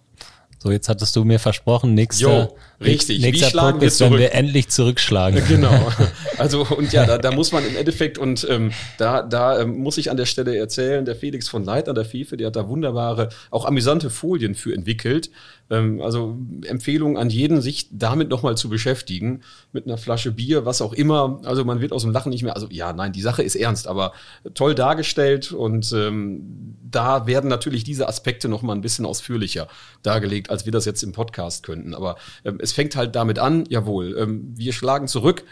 [0.63, 3.21] So, jetzt hattest du mir versprochen, nächster, jo, richtig.
[3.21, 5.43] nächster Wie Punkt ist, wenn wir endlich zurückschlagen.
[5.49, 5.93] Genau.
[6.39, 9.99] Also, und ja, da, da muss man im Endeffekt, und ähm, da, da ähm, muss
[9.99, 13.29] ich an der Stelle erzählen, der Felix von Leitner, der Fefe, der hat da wunderbare,
[13.51, 15.31] auch amüsante Folien für entwickelt,
[15.71, 19.43] ähm, also Empfehlung an jeden, sich damit nochmal zu beschäftigen,
[19.73, 21.41] mit einer Flasche Bier, was auch immer.
[21.45, 23.87] Also man wird aus dem Lachen nicht mehr, also ja, nein, die Sache ist ernst,
[23.87, 24.13] aber
[24.55, 29.67] toll dargestellt und ähm, da werden natürlich diese Aspekte nochmal ein bisschen ausführlicher
[30.03, 31.95] dargelegt, als wir das jetzt im Podcast könnten.
[31.95, 35.45] Aber ähm, es fängt halt damit an, jawohl, ähm, wir schlagen zurück.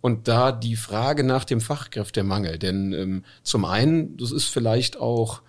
[0.00, 5.42] Und da die Frage nach dem Fachkräftemangel, denn ähm, zum einen, das ist vielleicht auch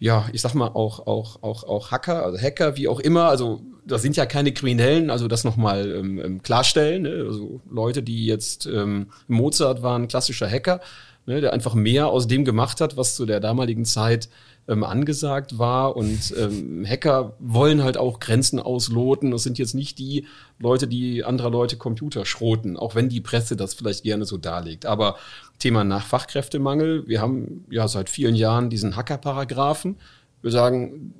[0.00, 3.28] ja, ich sag mal auch auch auch auch Hacker, also Hacker, wie auch immer.
[3.28, 5.10] Also das sind ja keine Kriminellen.
[5.10, 7.02] Also das nochmal ähm, ähm, klarstellen.
[7.02, 7.24] Ne?
[7.28, 10.80] Also Leute, die jetzt ähm, Mozart waren, klassischer Hacker,
[11.26, 11.42] ne?
[11.42, 14.30] der einfach mehr aus dem gemacht hat, was zu der damaligen Zeit
[14.70, 15.96] ähm, angesagt war.
[15.96, 19.30] Und ähm, Hacker wollen halt auch Grenzen ausloten.
[19.32, 20.26] Das sind jetzt nicht die
[20.58, 24.86] Leute, die anderer Leute Computer schroten, auch wenn die Presse das vielleicht gerne so darlegt.
[24.86, 25.16] Aber
[25.58, 27.06] Thema nach Fachkräftemangel.
[27.06, 29.96] Wir haben ja seit vielen Jahren diesen Hacker-Paragraphen.
[30.40, 31.14] Wir sagen,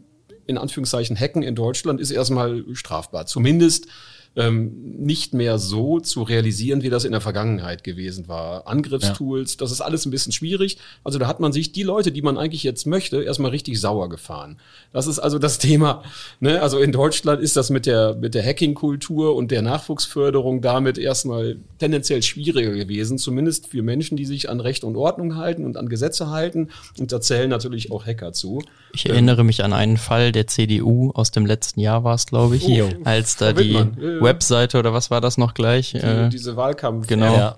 [0.46, 3.26] in Anführungszeichen, Hacken in Deutschland ist erstmal strafbar.
[3.26, 3.88] Zumindest
[4.36, 8.68] ähm, nicht mehr so zu realisieren, wie das in der Vergangenheit gewesen war.
[8.68, 9.58] Angriffstools, ja.
[9.58, 10.78] das ist alles ein bisschen schwierig.
[11.02, 14.08] Also da hat man sich die Leute, die man eigentlich jetzt möchte, erstmal richtig sauer
[14.08, 14.58] gefahren.
[14.92, 16.04] Das ist also das Thema.
[16.38, 16.62] Ne?
[16.62, 21.56] Also in Deutschland ist das mit der, mit der Hacking-Kultur und der Nachwuchsförderung damit erstmal
[21.78, 25.88] tendenziell schwieriger gewesen, zumindest für Menschen, die sich an Recht und Ordnung halten und an
[25.88, 26.68] Gesetze halten.
[26.98, 28.62] Und da zählen natürlich auch Hacker zu.
[28.92, 32.56] Ich erinnere mich an einen Fall der CDU aus dem letzten Jahr war es, glaube
[32.56, 33.76] ich, oh, als da die
[34.20, 35.92] Webseite oder was war das noch gleich?
[35.92, 37.06] Die, äh, diese Wahlkampf.
[37.06, 37.34] Genau.
[37.34, 37.56] Ja.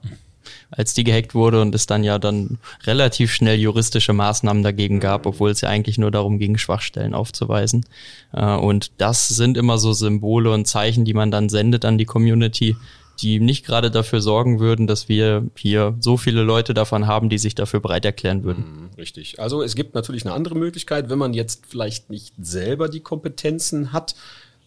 [0.70, 5.26] Als die gehackt wurde und es dann ja dann relativ schnell juristische Maßnahmen dagegen gab,
[5.26, 7.84] obwohl es ja eigentlich nur darum ging, Schwachstellen aufzuweisen.
[8.32, 12.06] Äh, und das sind immer so Symbole und Zeichen, die man dann sendet an die
[12.06, 12.76] Community,
[13.20, 17.38] die nicht gerade dafür sorgen würden, dass wir hier so viele Leute davon haben, die
[17.38, 18.64] sich dafür bereit erklären würden.
[18.64, 19.38] Mhm, richtig.
[19.38, 23.92] Also es gibt natürlich eine andere Möglichkeit, wenn man jetzt vielleicht nicht selber die Kompetenzen
[23.92, 24.14] hat,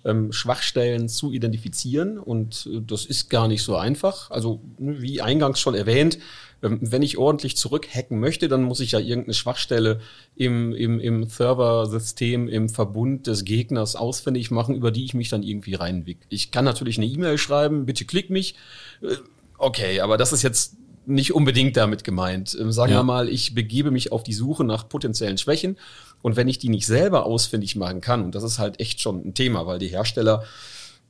[0.06, 2.18] ähm, Schwachstellen zu identifizieren.
[2.18, 4.32] Und äh, das ist gar nicht so einfach.
[4.32, 6.20] Also wie eingangs schon erwähnt,
[6.62, 10.00] ähm, wenn ich ordentlich zurückhacken möchte, dann muss ich ja irgendeine Schwachstelle
[10.36, 15.44] im, im, im Server-System, im Verbund des Gegners ausfindig machen, über die ich mich dann
[15.44, 16.20] irgendwie reinwick.
[16.30, 18.56] Ich kann natürlich eine E-Mail schreiben, bitte klick mich.
[19.02, 19.16] Äh,
[19.58, 22.58] okay, aber das ist jetzt nicht unbedingt damit gemeint.
[22.60, 23.00] Ähm, sagen ja.
[23.00, 25.78] wir mal, ich begebe mich auf die Suche nach potenziellen Schwächen
[26.22, 29.28] und wenn ich die nicht selber ausfindig machen kann, und das ist halt echt schon
[29.28, 30.44] ein Thema, weil die Hersteller,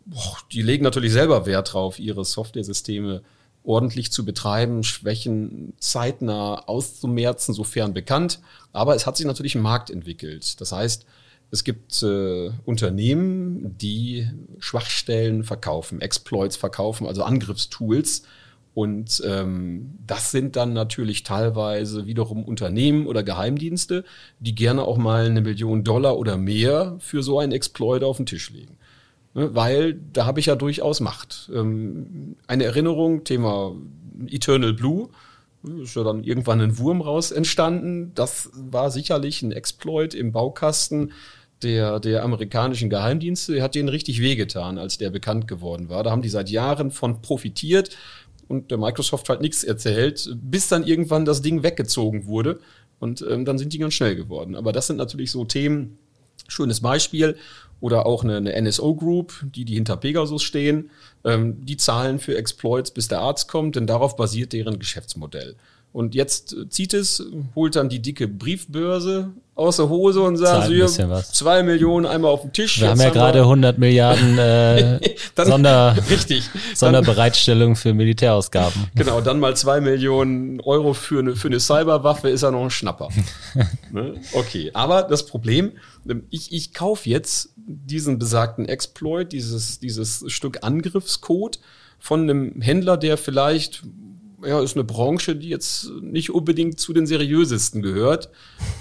[0.05, 3.21] boah, die legen natürlich selber Wert drauf, ihre Software-Systeme
[3.63, 8.39] ordentlich zu betreiben, Schwächen zeitnah auszumerzen, sofern bekannt.
[8.73, 10.61] Aber es hat sich natürlich ein Markt entwickelt.
[10.61, 11.05] Das heißt,
[11.51, 14.27] es gibt äh, Unternehmen, die
[14.59, 18.23] Schwachstellen verkaufen, Exploits verkaufen, also Angriffstools
[18.75, 24.03] und ähm, das sind dann natürlich teilweise wiederum Unternehmen oder Geheimdienste,
[24.41, 28.25] die gerne auch mal eine Million Dollar oder mehr für so einen Exploit auf den
[28.25, 28.77] Tisch legen.
[29.33, 31.49] Ne, weil da habe ich ja durchaus Macht.
[31.53, 33.73] Ähm, eine Erinnerung, Thema
[34.27, 35.07] Eternal Blue.
[35.81, 38.11] ist ja dann irgendwann ein Wurm raus entstanden.
[38.13, 41.13] Das war sicherlich ein Exploit im Baukasten
[41.63, 43.53] der, der amerikanischen Geheimdienste.
[43.53, 46.03] Der hat denen richtig wehgetan, als der bekannt geworden war.
[46.03, 47.95] Da haben die seit Jahren von profitiert
[48.47, 52.59] und der Microsoft halt nichts erzählt, bis dann irgendwann das Ding weggezogen wurde.
[52.99, 54.55] Und ähm, dann sind die ganz schnell geworden.
[54.55, 55.97] Aber das sind natürlich so Themen,
[56.47, 57.35] schönes Beispiel.
[57.81, 60.89] Oder auch eine, eine NSO Group, die, die hinter Pegasus stehen,
[61.23, 65.55] ähm, die zahlen für Exploits, bis der Arzt kommt, denn darauf basiert deren Geschäftsmodell.
[65.91, 70.87] Und jetzt zieht es, holt dann die dicke Briefbörse aus der Hose und sagt, hier,
[70.87, 72.81] zwei Millionen einmal auf den Tisch.
[72.81, 74.99] Wir haben ja gerade 100 Milliarden äh,
[75.35, 76.43] dann, Sonder, richtig,
[76.75, 78.87] Sonderbereitstellung für Militärausgaben.
[78.95, 82.69] Genau, dann mal zwei Millionen Euro für eine, für eine Cyberwaffe ist ja noch ein
[82.69, 83.07] Schnapper.
[83.93, 84.15] ne?
[84.33, 85.71] Okay, aber das Problem,
[86.29, 91.59] ich, ich kaufe jetzt diesen besagten Exploit, dieses, dieses Stück Angriffscode
[91.97, 93.83] von einem Händler, der vielleicht
[94.43, 98.29] ja, ist eine Branche, die jetzt nicht unbedingt zu den seriösesten gehört.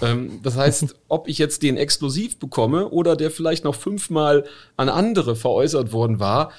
[0.02, 4.44] Ähm, das heißt, ob ich jetzt den exklusiv bekomme oder der vielleicht noch fünfmal
[4.76, 6.52] an andere veräußert worden war,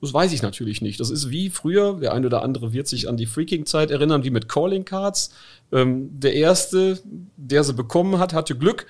[0.00, 1.00] das weiß ich natürlich nicht.
[1.00, 4.30] Das ist wie früher, der eine oder andere wird sich an die Freaking-Zeit erinnern, wie
[4.30, 5.30] mit Calling Cards.
[5.72, 7.00] Ähm, der erste,
[7.36, 8.86] der sie bekommen hat, hatte Glück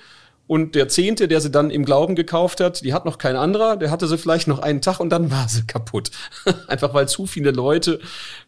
[0.47, 3.79] und der Zehnte, der sie dann im Glauben gekauft hat, die hat noch kein anderer,
[3.79, 6.11] der hatte sie vielleicht noch einen Tag und dann war sie kaputt.
[6.67, 7.99] Einfach weil zu viele Leute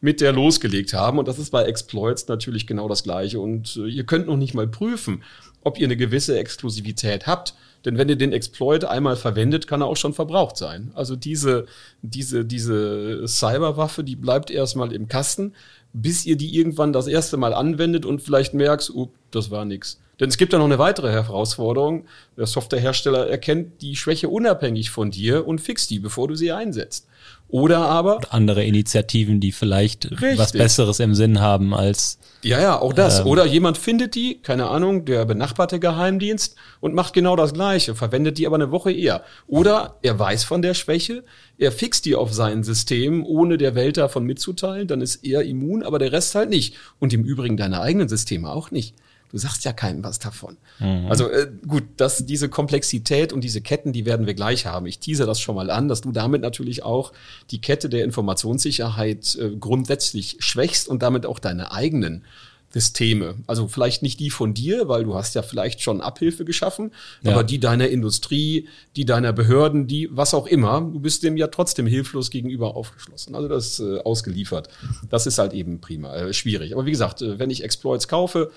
[0.03, 1.19] mit der losgelegt haben.
[1.19, 3.41] Und das ist bei Exploits natürlich genau das Gleiche.
[3.41, 5.23] Und äh, ihr könnt noch nicht mal prüfen,
[5.63, 7.55] ob ihr eine gewisse Exklusivität habt.
[7.87, 10.91] Denn wenn ihr den Exploit einmal verwendet, kann er auch schon verbraucht sein.
[10.95, 11.67] Also diese,
[12.03, 15.55] diese, diese Cyberwaffe, die bleibt erstmal im Kasten,
[15.99, 19.99] bis ihr die irgendwann das erste Mal anwendet und vielleicht merkt, uh, das war nix.
[20.21, 22.05] Denn es gibt ja noch eine weitere Herausforderung.
[22.37, 27.07] Der Softwarehersteller erkennt die Schwäche unabhängig von dir und fixt die, bevor du sie einsetzt.
[27.49, 30.39] Oder aber andere Initiativen, die vielleicht richtig.
[30.39, 33.21] was Besseres im Sinn haben als ja ja auch das.
[33.21, 37.95] Ähm, Oder jemand findet die, keine Ahnung, der benachbarte Geheimdienst und macht genau das Gleiche,
[37.95, 39.23] verwendet die aber eine Woche eher.
[39.47, 41.25] Oder er weiß von der Schwäche,
[41.57, 45.83] er fixt die auf sein System, ohne der Welt davon mitzuteilen, dann ist er immun,
[45.83, 46.75] aber der Rest halt nicht.
[46.99, 48.95] Und im Übrigen deine eigenen Systeme auch nicht.
[49.37, 50.57] Du sagst ja keinem was davon.
[50.79, 51.09] Mhm.
[51.11, 54.87] Also äh, gut, dass diese Komplexität und diese Ketten, die werden wir gleich haben.
[54.87, 57.13] Ich tease das schon mal an, dass du damit natürlich auch
[57.51, 62.25] die Kette der Informationssicherheit äh, grundsätzlich schwächst und damit auch deine eigenen
[62.71, 63.37] Systeme.
[63.47, 67.33] Also vielleicht nicht die von dir, weil du hast ja vielleicht schon Abhilfe geschaffen, ja.
[67.33, 71.47] aber die deiner Industrie, die deiner Behörden, die was auch immer, du bist dem ja
[71.47, 73.35] trotzdem hilflos gegenüber aufgeschlossen.
[73.35, 74.69] Also das äh, ausgeliefert.
[75.09, 76.75] Das ist halt eben prima, äh, schwierig.
[76.75, 78.51] Aber wie gesagt, äh, wenn ich Exploits kaufe,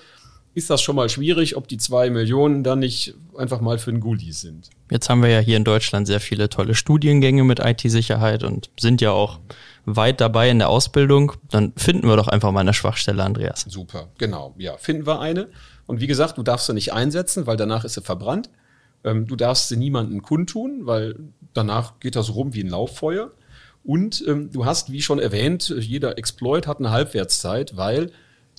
[0.54, 4.00] ist das schon mal schwierig, ob die zwei Millionen dann nicht einfach mal für ein
[4.00, 4.70] Gulli sind.
[4.90, 9.00] Jetzt haben wir ja hier in Deutschland sehr viele tolle Studiengänge mit IT-Sicherheit und sind
[9.00, 9.38] ja auch
[9.84, 11.32] weit dabei in der Ausbildung.
[11.50, 13.64] Dann finden wir doch einfach mal eine Schwachstelle, Andreas.
[13.68, 14.54] Super, genau.
[14.58, 15.48] Ja, finden wir eine.
[15.86, 18.50] Und wie gesagt, du darfst sie nicht einsetzen, weil danach ist sie verbrannt.
[19.04, 21.16] Ähm, du darfst sie niemandem kundtun, weil
[21.54, 23.30] danach geht das rum wie ein Lauffeuer.
[23.84, 28.10] Und ähm, du hast, wie schon erwähnt, jeder Exploit hat eine Halbwertszeit, weil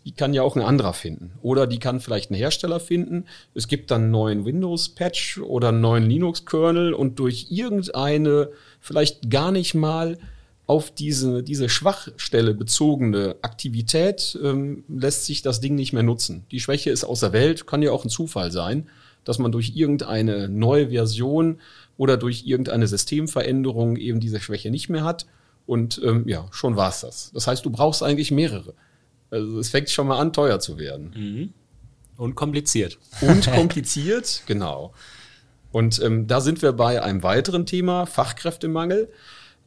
[0.06, 1.32] die kann ja auch ein anderer finden.
[1.42, 3.26] Oder die kann vielleicht ein Hersteller finden.
[3.54, 9.52] Es gibt dann einen neuen Windows-Patch oder einen neuen Linux-Kernel und durch irgendeine vielleicht gar
[9.52, 10.18] nicht mal
[10.66, 16.46] auf diese, diese Schwachstelle bezogene Aktivität ähm, lässt sich das Ding nicht mehr nutzen.
[16.50, 18.88] Die Schwäche ist außer Welt, kann ja auch ein Zufall sein,
[19.24, 21.60] dass man durch irgendeine neue Version
[21.98, 25.26] oder durch irgendeine Systemveränderung eben diese Schwäche nicht mehr hat.
[25.68, 27.32] Und ähm, ja, schon war's das.
[27.34, 28.74] Das heißt, du brauchst eigentlich mehrere.
[29.32, 31.12] Also es fängt schon mal an, teuer zu werden.
[31.15, 31.54] Mhm.
[32.17, 33.00] Und kompliziert.
[33.22, 34.94] Und kompliziert, genau.
[35.72, 39.10] Und ähm, da sind wir bei einem weiteren Thema, Fachkräftemangel.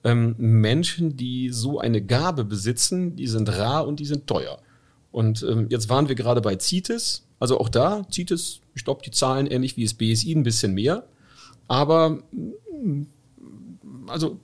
[0.04, 4.58] Ähm, Menschen, die so eine Gabe besitzen, die sind rar und die sind teuer.
[5.10, 7.26] Und ähm, jetzt waren wir gerade bei CITES.
[7.40, 11.06] Also auch da, CITES, ich glaube, die zahlen ähnlich wie das BSI ein bisschen mehr.
[11.68, 12.22] Aber
[14.08, 14.38] also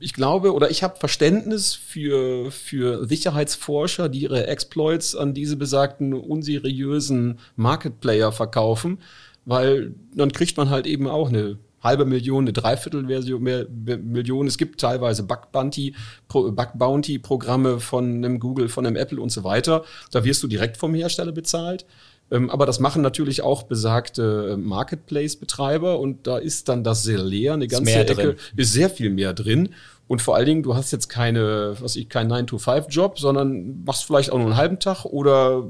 [0.00, 6.12] ich glaube oder ich habe Verständnis für, für Sicherheitsforscher, die ihre Exploits an diese besagten
[6.12, 8.98] unseriösen Marketplayer verkaufen,
[9.44, 14.46] weil dann kriegt man halt eben auch eine halbe Million, eine Dreiviertelversion mehr Million.
[14.46, 15.94] Es gibt teilweise Bug Bounty,
[16.28, 19.84] Bug Bounty Programme von einem Google, von einem Apple und so weiter.
[20.10, 21.86] Da wirst du direkt vom Hersteller bezahlt.
[22.30, 27.54] Ähm, aber das machen natürlich auch besagte Marketplace-Betreiber und da ist dann das sehr leer,
[27.54, 28.36] eine ganze Ecke, drin.
[28.56, 29.70] ist sehr viel mehr drin.
[30.08, 34.30] Und vor allen Dingen, du hast jetzt keine, was ich, keinen 9-to-5-Job, sondern machst vielleicht
[34.30, 35.64] auch nur einen halben Tag oder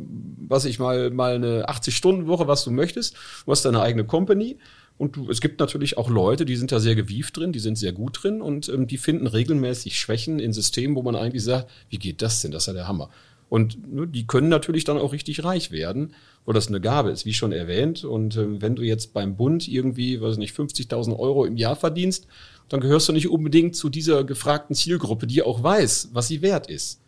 [0.49, 3.17] was ich mal, mal eine 80-Stunden-Woche, was du möchtest.
[3.45, 4.59] Du hast deine eigene Company.
[4.97, 7.79] Und du, es gibt natürlich auch Leute, die sind da sehr gewieft drin, die sind
[7.79, 11.71] sehr gut drin und ähm, die finden regelmäßig Schwächen in Systemen, wo man eigentlich sagt,
[11.89, 12.51] wie geht das denn?
[12.51, 13.09] Das ist ja der Hammer.
[13.49, 17.25] Und ne, die können natürlich dann auch richtig reich werden, weil das eine Gabe ist,
[17.25, 18.05] wie schon erwähnt.
[18.05, 22.27] Und äh, wenn du jetzt beim Bund irgendwie, weiß nicht, 50.000 Euro im Jahr verdienst,
[22.69, 26.69] dann gehörst du nicht unbedingt zu dieser gefragten Zielgruppe, die auch weiß, was sie wert
[26.69, 27.01] ist.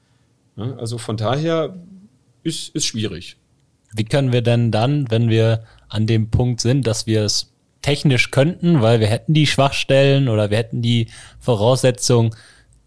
[0.57, 1.76] Ja, also von daher
[2.42, 3.37] ist, ist schwierig.
[3.94, 8.31] Wie können wir denn dann, wenn wir an dem Punkt sind, dass wir es technisch
[8.31, 12.35] könnten, weil wir hätten die Schwachstellen oder wir hätten die Voraussetzung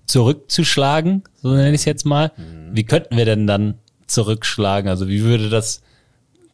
[0.05, 2.31] zurückzuschlagen, so nenne ich es jetzt mal.
[2.37, 2.75] Mhm.
[2.75, 3.75] Wie könnten wir denn dann
[4.07, 4.89] zurückschlagen?
[4.89, 5.81] Also wie würde das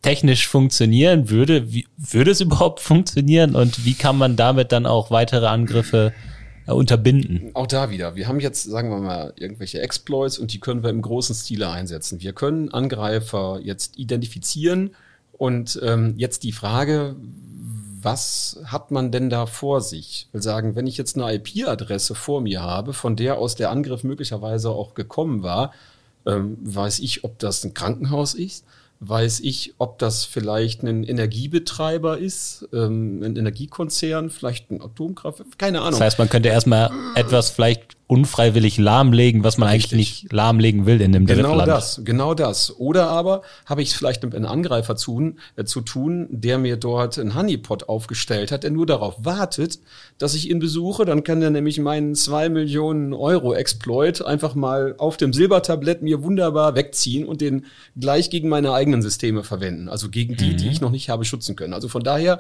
[0.02, 1.30] technisch funktionieren?
[1.30, 3.56] Würde, wie, würde es überhaupt funktionieren?
[3.56, 6.14] Und wie kann man damit dann auch weitere Angriffe
[6.68, 7.52] äh, unterbinden?
[7.54, 8.16] Auch da wieder.
[8.16, 11.70] Wir haben jetzt, sagen wir mal, irgendwelche Exploits und die können wir im großen Stile
[11.70, 12.22] einsetzen.
[12.22, 14.92] Wir können Angreifer jetzt identifizieren
[15.34, 17.16] und ähm, jetzt die Frage,
[18.02, 20.28] was hat man denn da vor sich?
[20.28, 23.72] Ich will sagen, wenn ich jetzt eine IP-Adresse vor mir habe, von der aus der
[23.72, 25.74] Angriff möglicherweise auch gekommen war,
[26.26, 28.66] ähm, weiß ich, ob das ein Krankenhaus ist,
[29.00, 35.80] weiß ich, ob das vielleicht ein Energiebetreiber ist, ähm, ein Energiekonzern, vielleicht ein Atomkraftwerk, keine
[35.80, 35.92] Ahnung.
[35.92, 39.94] Das heißt, man könnte erstmal etwas vielleicht unfreiwillig lahmlegen, was man Richtig.
[39.94, 41.66] eigentlich nicht lahmlegen will in dem genau Drittland.
[41.66, 42.80] Genau das, genau das.
[42.80, 46.78] Oder aber habe ich es vielleicht mit einem Angreifer zu, äh, zu tun, der mir
[46.78, 49.78] dort einen Honeypot aufgestellt hat, der nur darauf wartet,
[50.18, 51.06] dass ich ihn besuche.
[51.06, 56.24] Dann kann er nämlich meinen zwei Millionen Euro Exploit einfach mal auf dem Silbertablett mir
[56.24, 59.88] wunderbar wegziehen und den gleich gegen meine eigenen Systeme verwenden.
[59.88, 60.58] Also gegen die, mhm.
[60.58, 61.76] die ich noch nicht habe schützen können.
[61.76, 62.40] Also von daher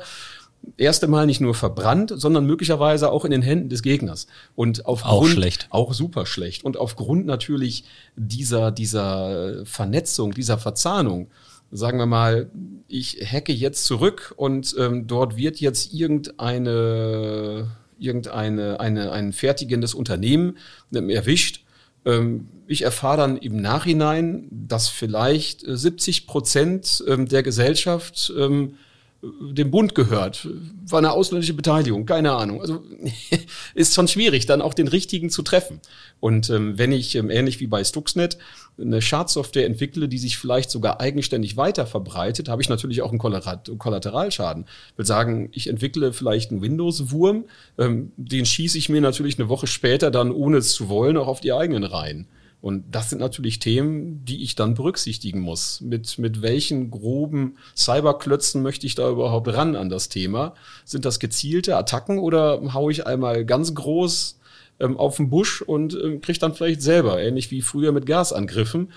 [0.77, 4.27] erste Mal nicht nur verbrannt, sondern möglicherweise auch in den Händen des Gegners.
[4.55, 5.67] Und aufgrund, auch schlecht.
[5.69, 6.63] Auch super schlecht.
[6.63, 7.83] Und aufgrund natürlich
[8.15, 11.29] dieser, dieser Vernetzung, dieser Verzahnung,
[11.71, 12.49] sagen wir mal,
[12.87, 17.67] ich hacke jetzt zurück und ähm, dort wird jetzt irgendeine,
[17.99, 20.57] irgendeine, eine, ein fertigendes Unternehmen
[20.93, 21.63] ähm, erwischt.
[22.05, 28.75] Ähm, ich erfahre dann im Nachhinein, dass vielleicht 70 Prozent ähm, der Gesellschaft ähm,
[29.21, 30.47] dem Bund gehört,
[30.87, 32.61] war eine ausländische Beteiligung, keine Ahnung.
[32.61, 32.83] Also
[33.73, 35.81] ist schon schwierig, dann auch den richtigen zu treffen.
[36.21, 38.37] Und ähm, wenn ich ähm, ähnlich wie bei Stuxnet
[38.79, 43.19] eine Schadsoftware entwickle, die sich vielleicht sogar eigenständig weiter verbreitet, habe ich natürlich auch einen
[43.19, 44.65] Kollateralschaden.
[44.91, 47.43] Ich will sagen, ich entwickle vielleicht einen Windows-Wurm,
[47.77, 51.27] ähm, den schieße ich mir natürlich eine Woche später dann, ohne es zu wollen, auch
[51.27, 52.27] auf die eigenen Reihen.
[52.61, 55.79] Und das sind natürlich Themen, die ich dann berücksichtigen muss.
[55.79, 60.55] Mit, mit welchen groben Cyberklötzen möchte ich da überhaupt ran an das Thema?
[60.83, 64.39] Sind das gezielte Attacken oder haue ich einmal ganz groß
[64.81, 68.91] ähm, auf den Busch und ähm, kriege dann vielleicht selber, ähnlich wie früher mit Gasangriffen,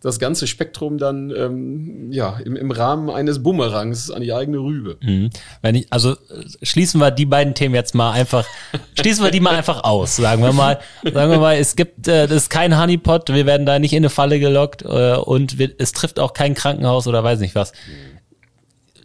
[0.00, 4.98] das ganze Spektrum dann ähm, ja im, im Rahmen eines Bumerangs an die eigene Rübe.
[5.00, 5.30] Mhm.
[5.62, 6.16] Wenn ich, also
[6.62, 8.46] schließen wir die beiden Themen jetzt mal einfach,
[9.00, 10.78] schließen wir die mal einfach aus, sagen wir mal.
[11.02, 13.98] Sagen wir mal, es gibt, äh, das ist kein Honeypot, wir werden da nicht in
[13.98, 17.72] eine Falle gelockt äh, und wir, es trifft auch kein Krankenhaus oder weiß nicht was.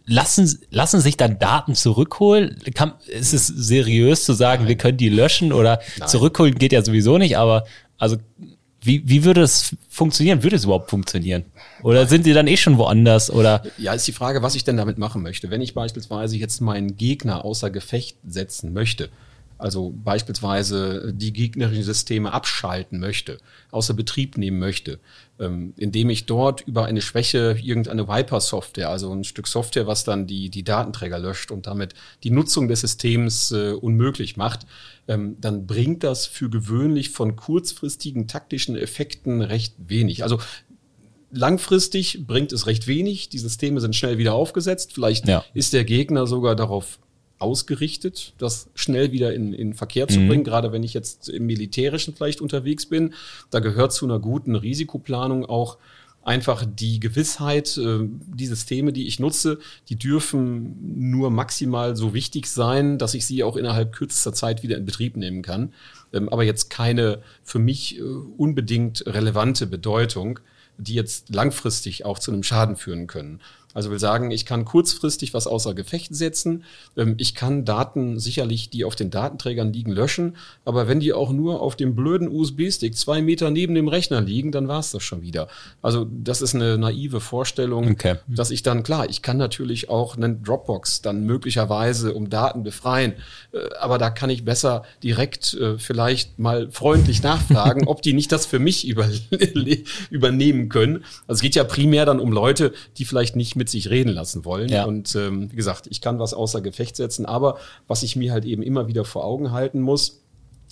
[0.04, 2.58] Lassen, lassen sich dann Daten zurückholen?
[2.74, 4.68] Kann, ist es seriös zu sagen, Nein.
[4.68, 6.08] wir können die löschen oder Nein.
[6.08, 7.64] zurückholen geht ja sowieso nicht, aber
[7.98, 8.16] also
[8.82, 10.42] wie, wie würde es funktionieren?
[10.42, 11.44] Würde es überhaupt funktionieren?
[11.82, 13.30] Oder sind sie dann eh schon woanders?
[13.30, 13.62] Oder?
[13.78, 15.50] Ja, ist die Frage, was ich denn damit machen möchte.
[15.50, 19.08] Wenn ich beispielsweise jetzt meinen Gegner außer Gefecht setzen möchte,
[19.62, 23.38] also beispielsweise die gegnerischen Systeme abschalten möchte,
[23.70, 24.98] außer Betrieb nehmen möchte,
[25.38, 30.26] ähm, indem ich dort über eine Schwäche irgendeine Viper-Software, also ein Stück Software, was dann
[30.26, 31.94] die, die Datenträger löscht und damit
[32.24, 34.66] die Nutzung des Systems äh, unmöglich macht,
[35.06, 40.24] ähm, dann bringt das für gewöhnlich von kurzfristigen taktischen Effekten recht wenig.
[40.24, 40.40] Also
[41.30, 43.28] langfristig bringt es recht wenig.
[43.28, 44.92] Die Systeme sind schnell wieder aufgesetzt.
[44.92, 45.44] Vielleicht ja.
[45.54, 46.98] ist der Gegner sogar darauf
[47.42, 50.28] ausgerichtet, das schnell wieder in, in Verkehr zu mhm.
[50.28, 53.14] bringen, gerade wenn ich jetzt im Militärischen vielleicht unterwegs bin.
[53.50, 55.78] Da gehört zu einer guten Risikoplanung auch
[56.24, 60.76] einfach die Gewissheit, äh, die Systeme, die ich nutze, die dürfen
[61.10, 65.16] nur maximal so wichtig sein, dass ich sie auch innerhalb kürzester Zeit wieder in Betrieb
[65.16, 65.72] nehmen kann.
[66.12, 70.38] Ähm, aber jetzt keine für mich äh, unbedingt relevante Bedeutung,
[70.78, 73.40] die jetzt langfristig auch zu einem Schaden führen können.
[73.74, 76.64] Also will sagen, ich kann kurzfristig was außer Gefecht setzen.
[76.96, 80.36] Ähm, ich kann Daten sicherlich, die auf den Datenträgern liegen, löschen.
[80.64, 84.52] Aber wenn die auch nur auf dem blöden USB-Stick zwei Meter neben dem Rechner liegen,
[84.52, 85.48] dann war es das schon wieder.
[85.80, 88.16] Also das ist eine naive Vorstellung, okay.
[88.26, 93.14] dass ich dann, klar, ich kann natürlich auch einen Dropbox dann möglicherweise um Daten befreien.
[93.52, 98.32] Äh, aber da kann ich besser direkt äh, vielleicht mal freundlich nachfragen, ob die nicht
[98.32, 99.08] das für mich über
[100.10, 101.04] übernehmen können.
[101.26, 104.44] Also es geht ja primär dann um Leute, die vielleicht nicht mit sich reden lassen
[104.44, 104.68] wollen.
[104.70, 104.86] Ja.
[104.86, 108.44] Und ähm, wie gesagt, ich kann was außer Gefecht setzen, aber was ich mir halt
[108.44, 110.24] eben immer wieder vor Augen halten muss,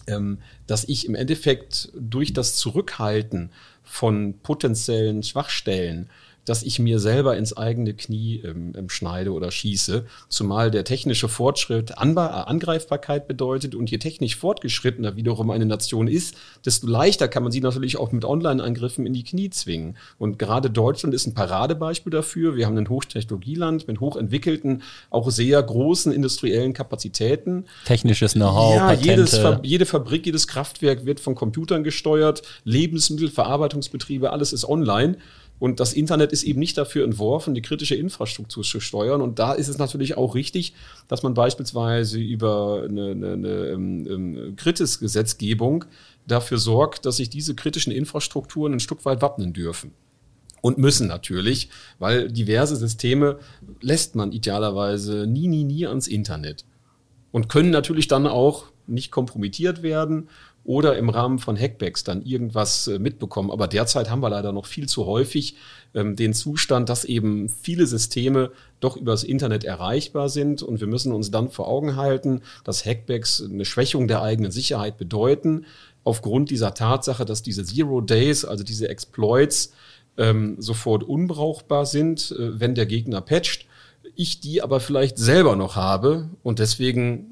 [0.09, 3.53] ähm, dass ich im Endeffekt durch das Zurückhalten
[3.84, 6.11] von potenziellen Schwachstellen
[6.45, 10.07] dass ich mir selber ins eigene Knie ähm, ähm schneide oder schieße.
[10.28, 16.09] Zumal der technische Fortschritt Anba äh, Angreifbarkeit bedeutet und je technisch fortgeschrittener wiederum eine Nation
[16.09, 19.97] ist, desto leichter kann man sie natürlich auch mit Online-Angriffen in die Knie zwingen.
[20.18, 22.57] Und gerade Deutschland ist ein Paradebeispiel dafür.
[22.57, 27.66] Wir haben ein Hochtechnologieland mit hochentwickelten, auch sehr großen industriellen Kapazitäten.
[27.84, 34.53] Technisches Know-how, ja, jedes, jede Fabrik, jedes Kraftwerk wird von Computern gesteuert, Lebensmittel, Verarbeitungsbetriebe, alles
[34.53, 35.16] ist online.
[35.61, 39.20] Und das Internet ist eben nicht dafür entworfen, die kritische Infrastruktur zu steuern.
[39.20, 40.72] Und da ist es natürlich auch richtig,
[41.06, 45.84] dass man beispielsweise über eine, eine, eine ähm, ähm, Kritis-Gesetzgebung
[46.26, 49.92] dafür sorgt, dass sich diese kritischen Infrastrukturen ein Stück weit wappnen dürfen.
[50.62, 53.38] Und müssen natürlich, weil diverse Systeme
[53.82, 56.64] lässt man idealerweise nie, nie, nie ans Internet.
[57.32, 60.28] Und können natürlich dann auch nicht kompromittiert werden
[60.64, 63.50] oder im Rahmen von Hackbacks dann irgendwas äh, mitbekommen.
[63.50, 65.56] Aber derzeit haben wir leider noch viel zu häufig
[65.94, 71.12] ähm, den Zustand, dass eben viele Systeme doch übers Internet erreichbar sind und wir müssen
[71.12, 75.66] uns dann vor Augen halten, dass Hackbacks eine Schwächung der eigenen Sicherheit bedeuten,
[76.04, 79.72] aufgrund dieser Tatsache, dass diese Zero Days, also diese Exploits,
[80.16, 83.66] ähm, sofort unbrauchbar sind, äh, wenn der Gegner patcht
[84.16, 87.30] ich die aber vielleicht selber noch habe und deswegen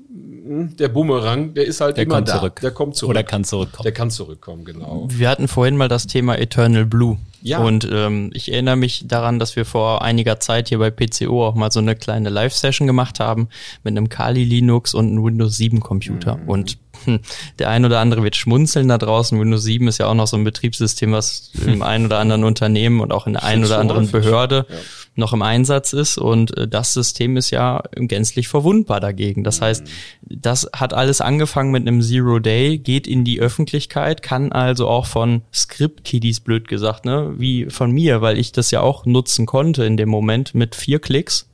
[0.49, 2.39] hm, der Bumerang, der ist halt der immer da.
[2.39, 2.61] Zurück.
[2.63, 3.11] Der kommt zurück.
[3.11, 3.83] Oder kann zurückkommen.
[3.83, 5.07] Der kann zurückkommen, genau.
[5.11, 7.19] Wir hatten vorhin mal das Thema Eternal Blue.
[7.43, 7.59] Ja.
[7.59, 11.55] Und ähm, ich erinnere mich daran, dass wir vor einiger Zeit hier bei PCO auch
[11.55, 13.49] mal so eine kleine Live-Session gemacht haben
[13.85, 16.37] mit einem Kali Linux und einem Windows 7 Computer.
[16.39, 16.49] Mhm.
[16.49, 17.21] Und hm,
[17.59, 19.39] der ein oder andere wird schmunzeln da draußen.
[19.39, 23.01] Windows 7 ist ja auch noch so ein Betriebssystem, was im einen oder anderen Unternehmen
[23.01, 24.77] und auch in der einen oder anderen Behörde ja.
[25.19, 26.19] Noch im Einsatz ist.
[26.19, 29.45] Und äh, das System ist ja gänzlich verwundbar dagegen.
[29.45, 29.85] Das heißt,
[30.23, 35.07] das hat alles angefangen mit einem Zero Day, geht in die Öffentlichkeit, kann also auch
[35.07, 39.85] von Script-Kiddies, blöd gesagt, ne, wie von mir, weil ich das ja auch nutzen konnte
[39.85, 41.49] in dem Moment mit vier Klicks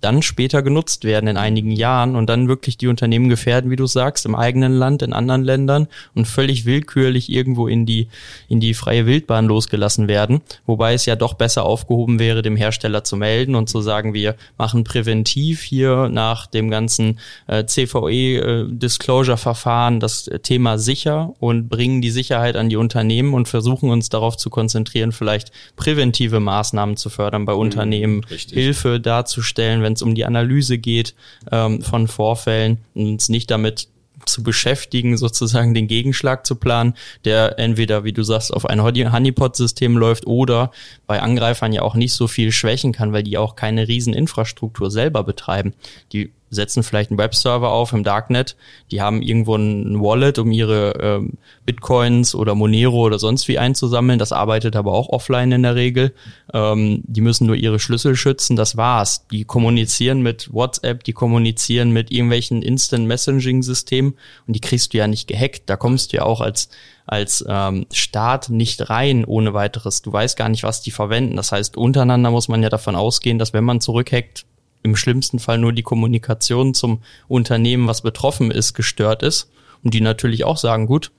[0.00, 3.86] dann später genutzt werden in einigen Jahren und dann wirklich die Unternehmen gefährden, wie du
[3.86, 8.08] sagst, im eigenen Land, in anderen Ländern und völlig willkürlich irgendwo in die,
[8.48, 10.42] in die freie Wildbahn losgelassen werden.
[10.66, 14.36] Wobei es ja doch besser aufgehoben wäre, dem Hersteller zu melden und zu sagen, wir
[14.58, 22.10] machen präventiv hier nach dem ganzen äh, CVE-Disclosure-Verfahren äh, das Thema sicher und bringen die
[22.10, 27.44] Sicherheit an die Unternehmen und versuchen uns darauf zu konzentrieren, vielleicht präventive Maßnahmen zu fördern
[27.44, 28.58] bei mhm, Unternehmen, Richtig.
[28.58, 31.14] Hilfe darzustellen, wenn es um die Analyse geht
[31.50, 33.88] ähm, von Vorfällen und uns nicht damit
[34.24, 36.94] zu beschäftigen, sozusagen den Gegenschlag zu planen,
[37.24, 40.70] der entweder, wie du sagst, auf ein Honeypot-System läuft oder
[41.06, 44.90] bei Angreifern ja auch nicht so viel schwächen kann, weil die auch keine riesen Infrastruktur
[44.90, 45.74] selber betreiben.
[46.12, 48.56] Die setzen vielleicht einen Webserver auf im Darknet,
[48.90, 51.32] die haben irgendwo ein Wallet, um ihre ähm,
[51.64, 54.18] Bitcoins oder Monero oder sonst wie einzusammeln.
[54.18, 56.14] Das arbeitet aber auch offline in der Regel.
[56.52, 59.26] Ähm, die müssen nur ihre Schlüssel schützen, das war's.
[59.28, 64.14] Die kommunizieren mit WhatsApp, die kommunizieren mit irgendwelchen Instant Messaging-Systemen
[64.46, 65.62] und die kriegst du ja nicht gehackt.
[65.66, 66.68] Da kommst du ja auch als
[67.06, 70.02] als ähm, Staat nicht rein ohne weiteres.
[70.02, 71.36] Du weißt gar nicht, was die verwenden.
[71.36, 74.44] Das heißt, untereinander muss man ja davon ausgehen, dass wenn man zurückhackt,
[74.86, 79.50] im schlimmsten Fall nur die Kommunikation zum Unternehmen, was betroffen ist, gestört ist.
[79.84, 81.12] Und die natürlich auch sagen, gut,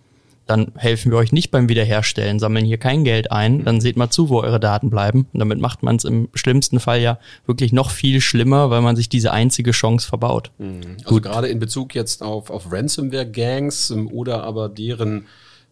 [0.47, 4.09] dann helfen wir euch nicht beim Wiederherstellen, sammeln hier kein Geld ein, dann seht mal
[4.09, 5.28] zu, wo eure Daten bleiben.
[5.34, 8.95] Und damit macht man es im schlimmsten Fall ja wirklich noch viel schlimmer, weil man
[8.95, 10.51] sich diese einzige Chance verbaut.
[10.57, 10.97] Mhm.
[10.99, 11.24] Also Gut.
[11.24, 15.26] gerade in Bezug jetzt auf, auf Ransomware-Gangs ähm, oder aber deren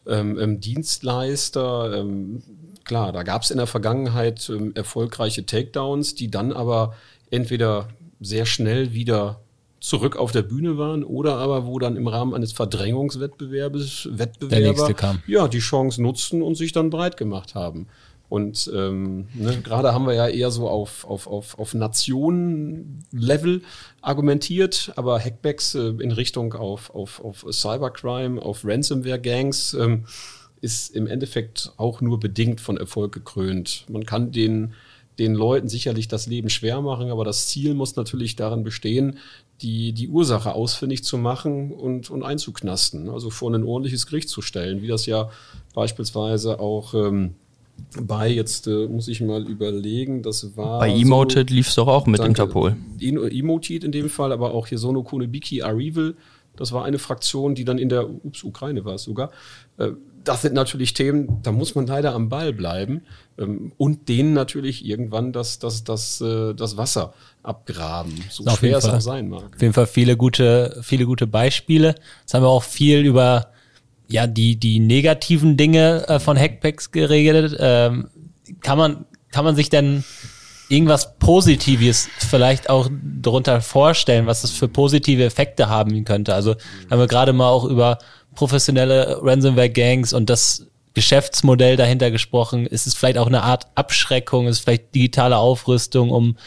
[0.07, 2.43] ähm, ähm, Dienstleister, ähm,
[2.83, 6.95] klar, da gab es in der Vergangenheit ähm, erfolgreiche Takedowns, die dann aber
[7.32, 9.41] entweder sehr schnell wieder
[9.80, 14.95] zurück auf der Bühne waren oder aber wo dann im Rahmen eines Verdrängungswettbewerbes Wettbewerber
[15.28, 17.88] ja die Chance nutzten und sich dann breit gemacht haben.
[18.28, 23.61] Und ähm, ne, gerade haben wir ja eher so auf, auf, auf, auf Nationen-Level
[24.01, 30.05] argumentiert, aber Hackbacks äh, in Richtung auf, auf, auf Cybercrime, auf Ransomware-Gangs ähm,
[30.61, 33.86] ist im Endeffekt auch nur bedingt von Erfolg gekrönt.
[33.89, 34.73] Man kann den
[35.20, 39.18] den Leuten sicherlich das Leben schwer machen, aber das Ziel muss natürlich darin bestehen,
[39.61, 44.41] die, die Ursache ausfindig zu machen und, und einzuknasten, also vor ein ordentliches Gericht zu
[44.41, 45.30] stellen, wie das ja
[45.74, 47.36] beispielsweise auch ähm,
[48.01, 50.80] bei, jetzt äh, muss ich mal überlegen, das war.
[50.80, 52.76] Bei Emoted so, lief es doch auch mit danke, Interpol.
[52.99, 56.16] Emoted in dem Fall, aber auch hier Sono Konebiki Arrival,
[56.55, 59.32] das war eine Fraktion, die dann in der, ups, Ukraine war es sogar,
[59.78, 59.91] äh,
[60.28, 63.03] das sind natürlich Themen, da muss man leider am Ball bleiben
[63.38, 67.13] ähm, und denen natürlich irgendwann das, das, das, äh, das Wasser
[67.43, 69.55] abgraben, so schwer es auch sein mag.
[69.55, 71.95] Auf jeden Fall viele gute, viele gute Beispiele.
[72.21, 73.51] Jetzt haben wir auch viel über
[74.07, 77.55] ja die die negativen Dinge äh, von Hackpacks geregelt.
[77.59, 78.09] Ähm,
[78.61, 80.03] kann man kann man sich denn
[80.69, 86.34] irgendwas Positives vielleicht auch darunter vorstellen, was es für positive Effekte haben könnte?
[86.34, 86.55] Also
[86.89, 87.99] haben wir gerade mal auch über
[88.36, 92.65] professionelle Ransomware-Gangs und das Geschäftsmodell dahinter gesprochen.
[92.65, 94.47] Ist es vielleicht auch eine Art Abschreckung?
[94.47, 96.38] Ist es vielleicht digitale Aufrüstung, um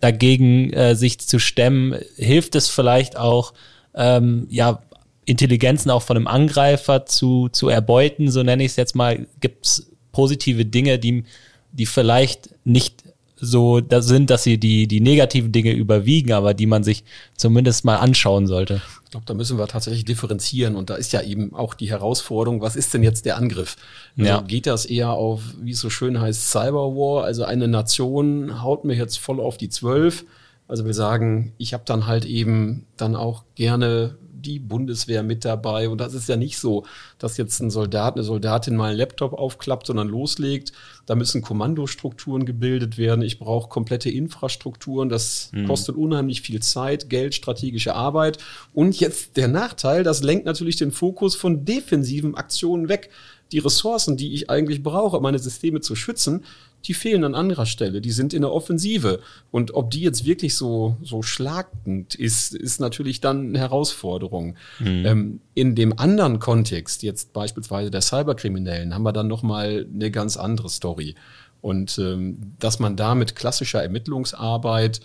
[0.00, 1.94] dagegen äh, sich zu stemmen?
[2.16, 3.52] Hilft es vielleicht auch,
[3.94, 4.80] ähm, ja,
[5.26, 9.26] Intelligenzen auch von einem Angreifer zu, zu erbeuten, so nenne ich es jetzt mal.
[9.40, 11.24] Gibt es positive Dinge, die,
[11.72, 12.97] die vielleicht nicht
[13.40, 17.04] so da sind, dass sie die, die negativen Dinge überwiegen, aber die man sich
[17.36, 18.82] zumindest mal anschauen sollte.
[19.04, 22.60] Ich glaube, da müssen wir tatsächlich differenzieren und da ist ja eben auch die Herausforderung,
[22.60, 23.76] was ist denn jetzt der Angriff?
[24.18, 24.40] Also ja.
[24.42, 28.94] Geht das eher auf, wie es so schön heißt, Cyberwar, also eine Nation haut mir
[28.94, 30.24] jetzt voll auf die Zwölf.
[30.66, 35.88] Also wir sagen, ich habe dann halt eben dann auch gerne die Bundeswehr mit dabei.
[35.88, 36.84] Und das ist ja nicht so,
[37.18, 40.72] dass jetzt ein Soldat, eine Soldatin mal einen Laptop aufklappt, sondern loslegt.
[41.06, 43.22] Da müssen Kommandostrukturen gebildet werden.
[43.22, 45.08] Ich brauche komplette Infrastrukturen.
[45.08, 45.66] Das mhm.
[45.66, 48.38] kostet unheimlich viel Zeit, Geld, strategische Arbeit.
[48.74, 53.10] Und jetzt der Nachteil, das lenkt natürlich den Fokus von defensiven Aktionen weg.
[53.52, 56.44] Die Ressourcen, die ich eigentlich brauche, meine Systeme zu schützen,
[56.84, 59.20] die fehlen an anderer Stelle, die sind in der Offensive.
[59.50, 64.56] Und ob die jetzt wirklich so, so schlagend ist, ist natürlich dann eine Herausforderung.
[64.78, 65.06] Mhm.
[65.06, 70.36] Ähm, in dem anderen Kontext, jetzt beispielsweise der Cyberkriminellen, haben wir dann nochmal eine ganz
[70.36, 71.14] andere Story.
[71.60, 75.00] Und ähm, dass man da mit klassischer Ermittlungsarbeit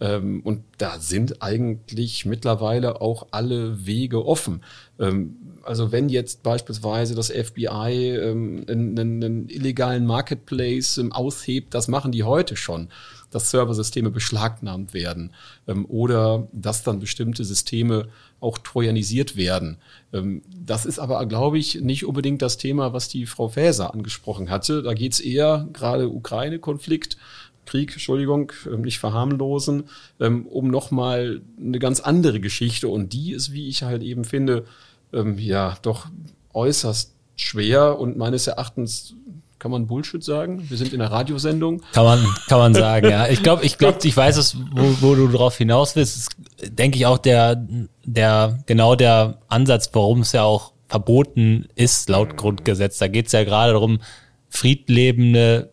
[0.00, 4.62] ähm, und da sind eigentlich mittlerweile auch alle Wege offen.
[4.98, 11.88] Ähm, also wenn jetzt beispielsweise das FBI ähm, einen, einen, illegalen Marketplace ähm, aushebt, das
[11.88, 12.88] machen die heute schon,
[13.30, 15.32] dass Serversysteme beschlagnahmt werden
[15.66, 18.08] ähm, oder dass dann bestimmte Systeme
[18.40, 19.78] auch trojanisiert werden.
[20.12, 24.48] Ähm, das ist aber, glaube ich, nicht unbedingt das Thema, was die Frau Faeser angesprochen
[24.48, 24.82] hatte.
[24.82, 27.16] Da geht es eher gerade Ukraine-Konflikt.
[27.68, 29.84] Krieg, Entschuldigung, ähm, nicht verharmlosen,
[30.20, 32.88] ähm, um nochmal eine ganz andere Geschichte.
[32.88, 34.64] Und die ist, wie ich halt eben finde,
[35.12, 36.06] ähm, ja, doch
[36.54, 39.14] äußerst schwer und meines Erachtens
[39.58, 40.70] kann man Bullshit sagen?
[40.70, 41.82] Wir sind in einer Radiosendung.
[41.92, 43.28] Kann man, kann man sagen, ja.
[43.28, 46.30] Ich glaube, ich glaube, ich weiß es, wo, wo du drauf hinaus willst.
[46.68, 47.66] Denke ich auch der,
[48.04, 52.98] der, genau der Ansatz, warum es ja auch verboten ist, laut Grundgesetz.
[52.98, 53.98] Da geht es ja gerade darum,
[54.48, 55.72] friedlebende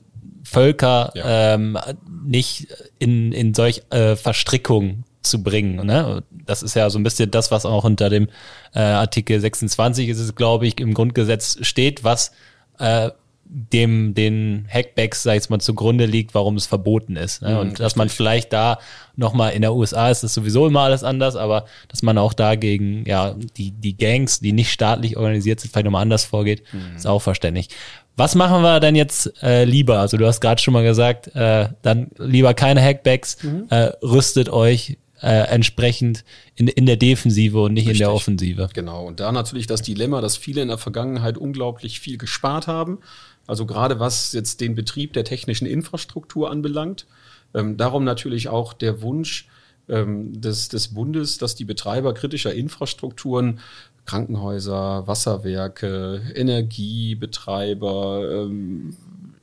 [0.56, 1.54] Völker ja.
[1.54, 1.78] ähm,
[2.26, 2.68] nicht
[3.00, 5.86] in, in solch äh, Verstrickungen zu bringen.
[5.86, 6.24] Ne?
[6.32, 8.30] Das ist ja so ein bisschen das, was auch unter dem
[8.74, 12.32] äh, Artikel 26 ist es, glaube ich, im Grundgesetz steht, was
[12.80, 13.10] äh,
[13.48, 17.44] dem den Hackbacks, sag ich mal, zugrunde liegt, warum es verboten ist.
[17.44, 17.52] Ne?
[17.52, 18.80] Mhm, und dass man vielleicht da
[19.16, 23.06] nochmal in der USA ist das sowieso immer alles anders, aber dass man auch dagegen,
[23.06, 26.96] ja, die, die Gangs, die nicht staatlich organisiert sind, vielleicht nochmal anders vorgeht, mhm.
[26.96, 27.70] ist auch verständlich.
[28.18, 30.00] Was machen wir denn jetzt äh, lieber?
[30.00, 33.66] Also du hast gerade schon mal gesagt, äh, dann lieber keine Hackbacks, mhm.
[33.70, 36.24] äh, rüstet euch äh, entsprechend
[36.56, 38.02] in, in der Defensive und nicht Richtig.
[38.02, 38.70] in der Offensive.
[38.74, 43.00] Genau, und da natürlich das Dilemma, dass viele in der Vergangenheit unglaublich viel gespart haben.
[43.48, 47.06] Also gerade was jetzt den Betrieb der technischen Infrastruktur anbelangt.
[47.54, 49.48] Ähm, darum natürlich auch der Wunsch
[49.88, 53.60] ähm, des, des Bundes, dass die Betreiber kritischer Infrastrukturen
[54.06, 58.96] Krankenhäuser, Wasserwerke, Energiebetreiber, ähm,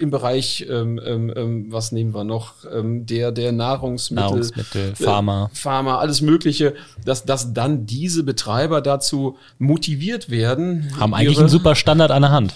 [0.03, 5.49] im Bereich, ähm, ähm, ähm, was nehmen wir noch, ähm, der, der Nahrungsmittel, Nahrungsmittel Pharma.
[5.53, 10.91] Äh, Pharma, alles Mögliche, dass, dass dann diese Betreiber dazu motiviert werden.
[10.99, 12.55] Haben eigentlich einen super Standard an der Hand.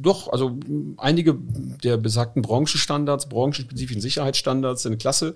[0.00, 0.58] Doch, also
[0.96, 1.36] einige
[1.82, 5.34] der besagten Branchenstandards, branchenspezifischen Sicherheitsstandards sind klasse.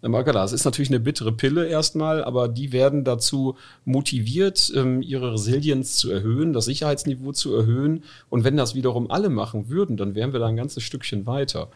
[0.00, 5.96] Das ist natürlich eine bittere Pille erstmal, aber die werden dazu motiviert, ähm, ihre Resilienz
[5.96, 8.04] zu erhöhen, das Sicherheitsniveau zu erhöhen.
[8.28, 11.68] Und wenn das wiederum alle machen würden, dann wären wir da ein ganzes Stückchen weiter.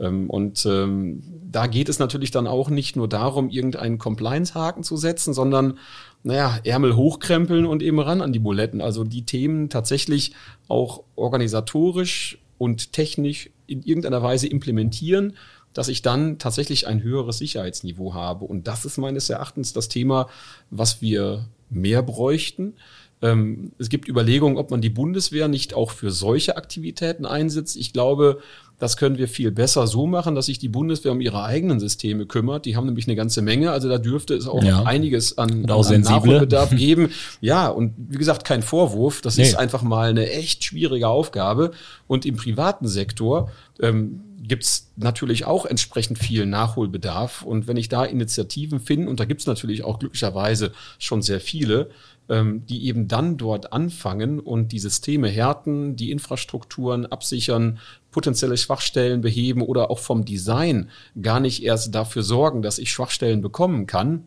[0.00, 4.96] Ähm, und ähm, da geht es natürlich dann auch nicht nur darum, irgendeinen Compliance-Haken zu
[4.96, 5.78] setzen, sondern
[6.22, 8.80] naja, Ärmel hochkrempeln und eben ran an die Buletten.
[8.80, 10.32] Also die Themen tatsächlich
[10.66, 15.34] auch organisatorisch und technisch in irgendeiner Weise implementieren
[15.78, 18.44] dass ich dann tatsächlich ein höheres Sicherheitsniveau habe.
[18.44, 20.28] Und das ist meines Erachtens das Thema,
[20.70, 22.74] was wir mehr bräuchten.
[23.22, 27.76] Ähm, es gibt Überlegungen, ob man die Bundeswehr nicht auch für solche Aktivitäten einsetzt.
[27.76, 28.40] Ich glaube,
[28.80, 32.26] das können wir viel besser so machen, dass sich die Bundeswehr um ihre eigenen Systeme
[32.26, 32.64] kümmert.
[32.64, 33.70] Die haben nämlich eine ganze Menge.
[33.70, 34.82] Also da dürfte es auch ja.
[34.82, 37.12] einiges an, auch an Nachholbedarf geben.
[37.40, 39.20] Ja, und wie gesagt, kein Vorwurf.
[39.20, 39.44] Das nee.
[39.44, 41.70] ist einfach mal eine echt schwierige Aufgabe.
[42.08, 47.42] Und im privaten Sektor ähm, gibt es natürlich auch entsprechend viel Nachholbedarf.
[47.42, 51.40] Und wenn ich da Initiativen finde, und da gibt es natürlich auch glücklicherweise schon sehr
[51.40, 51.90] viele,
[52.28, 57.78] ähm, die eben dann dort anfangen und die Systeme härten, die Infrastrukturen absichern,
[58.10, 60.90] potenzielle Schwachstellen beheben oder auch vom Design
[61.20, 64.24] gar nicht erst dafür sorgen, dass ich Schwachstellen bekommen kann,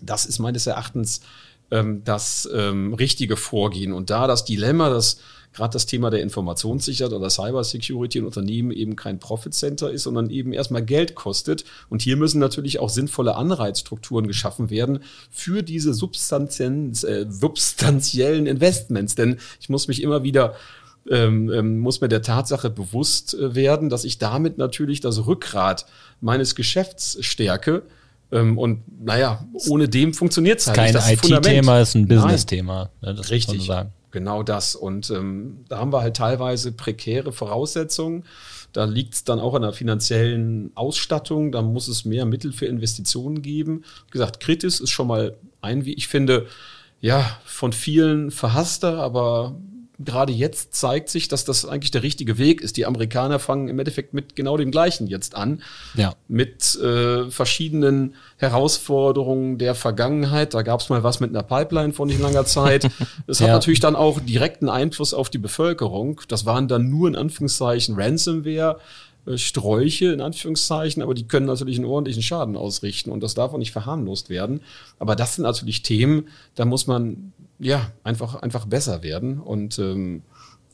[0.00, 1.22] das ist meines Erachtens
[1.70, 3.92] ähm, das ähm, richtige Vorgehen.
[3.92, 5.18] Und da das Dilemma, dass
[5.52, 10.30] gerade das Thema der Informationssicherheit oder Cybersecurity in Unternehmen eben kein Profit Center ist, sondern
[10.30, 11.64] eben erstmal Geld kostet.
[11.88, 15.00] Und hier müssen natürlich auch sinnvolle Anreizstrukturen geschaffen werden
[15.30, 19.14] für diese substanziellen, äh, substanziellen Investments.
[19.14, 20.54] Denn ich muss mich immer wieder
[21.10, 25.86] ähm, ähm, muss mir der Tatsache bewusst äh, werden, dass ich damit natürlich das Rückgrat
[26.20, 27.82] meines Geschäfts stärke.
[28.30, 31.22] Ähm, und naja, ohne dem funktioniert es halt nicht.
[31.22, 32.90] Kein IT-Thema, ist ein Business-Thema.
[33.00, 33.68] Ne, Richtig.
[34.12, 34.76] Genau das.
[34.76, 38.24] Und ähm, da haben wir halt teilweise prekäre Voraussetzungen.
[38.72, 41.50] Da liegt es dann auch an der finanziellen Ausstattung.
[41.50, 43.84] Da muss es mehr Mittel für Investitionen geben.
[44.06, 46.46] Wie gesagt, Kritis ist schon mal ein, wie ich finde,
[47.00, 49.56] ja, von vielen verhasster, aber
[50.04, 52.76] gerade jetzt zeigt sich, dass das eigentlich der richtige Weg ist.
[52.76, 55.62] Die Amerikaner fangen im Endeffekt mit genau dem Gleichen jetzt an.
[55.94, 56.14] Ja.
[56.28, 60.54] Mit äh, verschiedenen Herausforderungen der Vergangenheit.
[60.54, 62.88] Da gab es mal was mit einer Pipeline vor nicht langer Zeit.
[63.26, 63.54] Das hat ja.
[63.54, 66.20] natürlich dann auch direkten Einfluss auf die Bevölkerung.
[66.28, 68.78] Das waren dann nur in Anführungszeichen Ransomware.
[69.26, 73.52] Äh, Sträuche in Anführungszeichen, aber die können natürlich einen ordentlichen Schaden ausrichten und das darf
[73.52, 74.62] auch nicht verharmlost werden.
[74.98, 77.32] Aber das sind natürlich Themen, da muss man
[77.62, 79.40] ja, einfach, einfach besser werden.
[79.40, 80.22] Und ähm,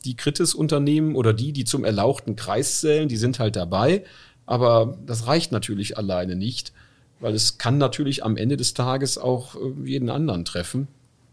[0.05, 4.03] die Kritis-Unternehmen oder die, die zum erlauchten Kreis zählen, die sind halt dabei.
[4.45, 6.73] Aber das reicht natürlich alleine nicht,
[7.19, 10.87] weil es kann natürlich am Ende des Tages auch äh, jeden anderen treffen.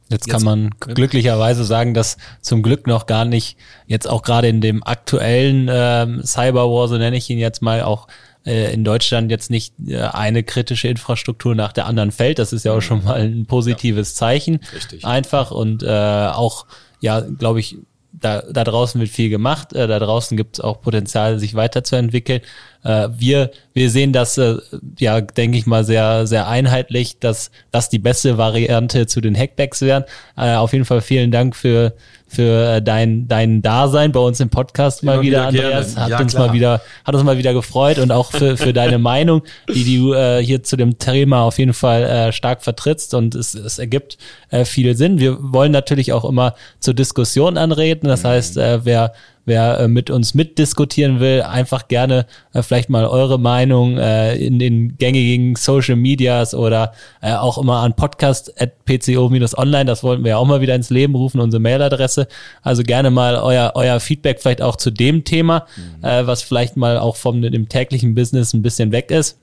[0.09, 3.57] Jetzt kann man glücklicherweise sagen, dass zum Glück noch gar nicht,
[3.89, 8.07] jetzt auch gerade in dem aktuellen ähm, Cyberwar, so nenne ich ihn jetzt mal, auch
[8.47, 12.39] äh, in Deutschland jetzt nicht äh, eine kritische Infrastruktur nach der anderen fällt.
[12.39, 14.19] Das ist ja auch schon mal ein positives ja.
[14.19, 14.61] Zeichen.
[14.75, 15.05] Richtig.
[15.05, 16.67] Einfach und äh, auch,
[17.01, 17.77] ja, glaube ich,
[18.13, 22.41] da, da draußen wird viel gemacht, äh, da draußen gibt es auch Potenzial, sich weiterzuentwickeln.
[22.87, 24.57] Äh, wir, wir sehen das, äh,
[24.99, 29.83] ja, denke ich mal, sehr, sehr einheitlich, dass das die beste Variante zu den Hackbacks
[29.83, 30.05] wären.
[30.37, 31.95] Äh, auf jeden Fall vielen Dank für,
[32.29, 35.97] für dein, dein Dasein bei uns im Podcast mal wieder, wieder Andreas.
[35.97, 36.47] Hat ja, uns klar.
[36.47, 40.13] mal wieder, hat uns mal wieder gefreut und auch für, für deine Meinung, die du
[40.13, 44.17] äh, hier zu dem Thema auf jeden Fall äh, stark vertrittst und es, es ergibt
[44.51, 45.19] äh, viel Sinn.
[45.19, 48.07] Wir wollen natürlich auch immer zur Diskussion anreden.
[48.07, 48.29] Das mhm.
[48.29, 49.13] heißt, äh, wer
[49.47, 54.59] wer äh, mit uns mitdiskutieren will, einfach gerne äh, vielleicht mal eure Meinung äh, in
[54.59, 56.93] den gängigen Social Medias oder
[57.23, 61.41] äh, auch immer an podcast.pco-online, das wollten wir ja auch mal wieder ins Leben rufen,
[61.41, 62.29] unsere Mailadresse.
[62.63, 66.05] Also gerne mal euer, euer Feedback vielleicht auch zu dem Thema, mhm.
[66.05, 69.39] äh, was vielleicht mal auch vom dem täglichen Business ein bisschen weg ist.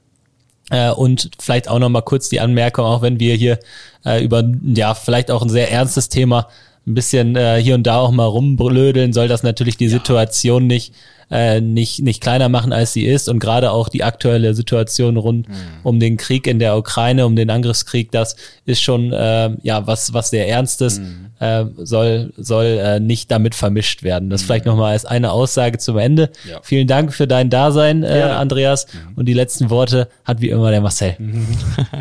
[0.70, 3.60] Äh, und vielleicht auch noch mal kurz die Anmerkung, auch wenn wir hier
[4.06, 6.48] äh, über ja vielleicht auch ein sehr ernstes Thema
[6.86, 9.92] ein bisschen äh, hier und da auch mal rumblödeln, soll das natürlich die ja.
[9.92, 10.94] Situation nicht
[11.34, 13.28] äh, nicht, nicht kleiner machen, als sie ist.
[13.28, 15.54] Und gerade auch die aktuelle Situation rund mhm.
[15.82, 20.14] um den Krieg in der Ukraine, um den Angriffskrieg, das ist schon äh, ja was,
[20.14, 21.32] was sehr Ernstes, mhm.
[21.40, 24.30] äh, soll, soll äh, nicht damit vermischt werden.
[24.30, 24.46] Das mhm.
[24.46, 26.30] vielleicht nochmal als eine Aussage zum Ende.
[26.48, 26.60] Ja.
[26.62, 28.86] Vielen Dank für dein Dasein, äh, Andreas.
[28.94, 29.14] Mhm.
[29.16, 31.18] Und die letzten Worte hat wie immer der Marcel.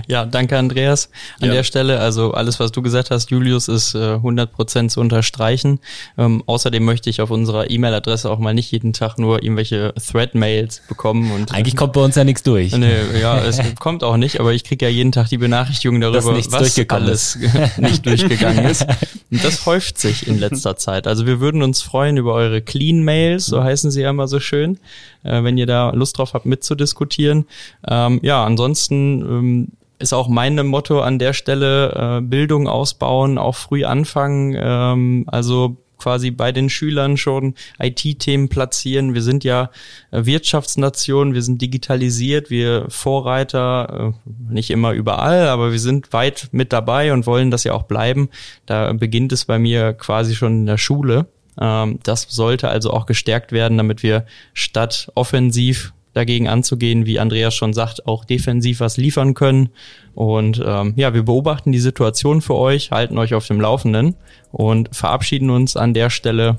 [0.09, 1.11] Ja, danke Andreas
[1.41, 1.55] an ja.
[1.55, 2.01] der Stelle.
[2.01, 5.81] Also alles, was du gesagt hast, Julius, ist äh, 100% zu unterstreichen.
[6.19, 10.83] Ähm, außerdem möchte ich auf unserer E-Mail-Adresse auch mal nicht jeden Tag nur irgendwelche Thread-Mails
[10.89, 11.33] bekommen.
[11.33, 12.77] Und, Eigentlich kommt bei uns ja nichts durch.
[12.77, 16.37] Nee, ja, es kommt auch nicht, aber ich kriege ja jeden Tag die Benachrichtigung darüber,
[16.37, 17.39] was alles
[17.79, 18.87] nicht durchgegangen ist.
[19.31, 21.07] Und das häuft sich in letzter Zeit.
[21.07, 24.79] Also wir würden uns freuen über eure Clean-Mails, so heißen sie ja immer so schön,
[25.23, 27.47] äh, wenn ihr da Lust drauf habt mitzudiskutieren.
[27.89, 29.69] Ähm, ja, ansonsten ähm,
[29.99, 34.55] ist auch mein Motto an der Stelle, äh, Bildung ausbauen, auch früh anfangen.
[34.61, 39.15] Ähm, also quasi bei den Schülern schon IT-Themen platzieren.
[39.15, 39.71] Wir sind ja
[40.11, 46.49] äh, Wirtschaftsnation, wir sind digitalisiert, wir Vorreiter, äh, nicht immer überall, aber wir sind weit
[46.51, 48.31] mit dabei und wollen das ja auch bleiben.
[48.67, 51.27] Da beginnt es bei mir quasi schon in der Schule.
[51.61, 57.55] Ähm, das sollte also auch gestärkt werden, damit wir statt offensiv dagegen anzugehen, wie Andreas
[57.55, 59.71] schon sagt, auch defensiv was liefern können.
[60.15, 64.17] Und ähm, ja, wir beobachten die Situation für euch, halten euch auf dem Laufenden
[64.51, 66.59] und verabschieden uns an der Stelle.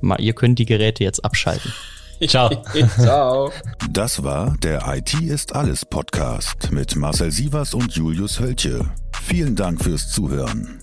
[0.00, 1.72] Mal, ihr könnt die Geräte jetzt abschalten.
[2.26, 2.50] Ciao.
[2.98, 3.52] Ciao.
[3.90, 8.84] Das war der IT ist alles Podcast mit Marcel Sievers und Julius Hölche.
[9.22, 10.82] Vielen Dank fürs Zuhören.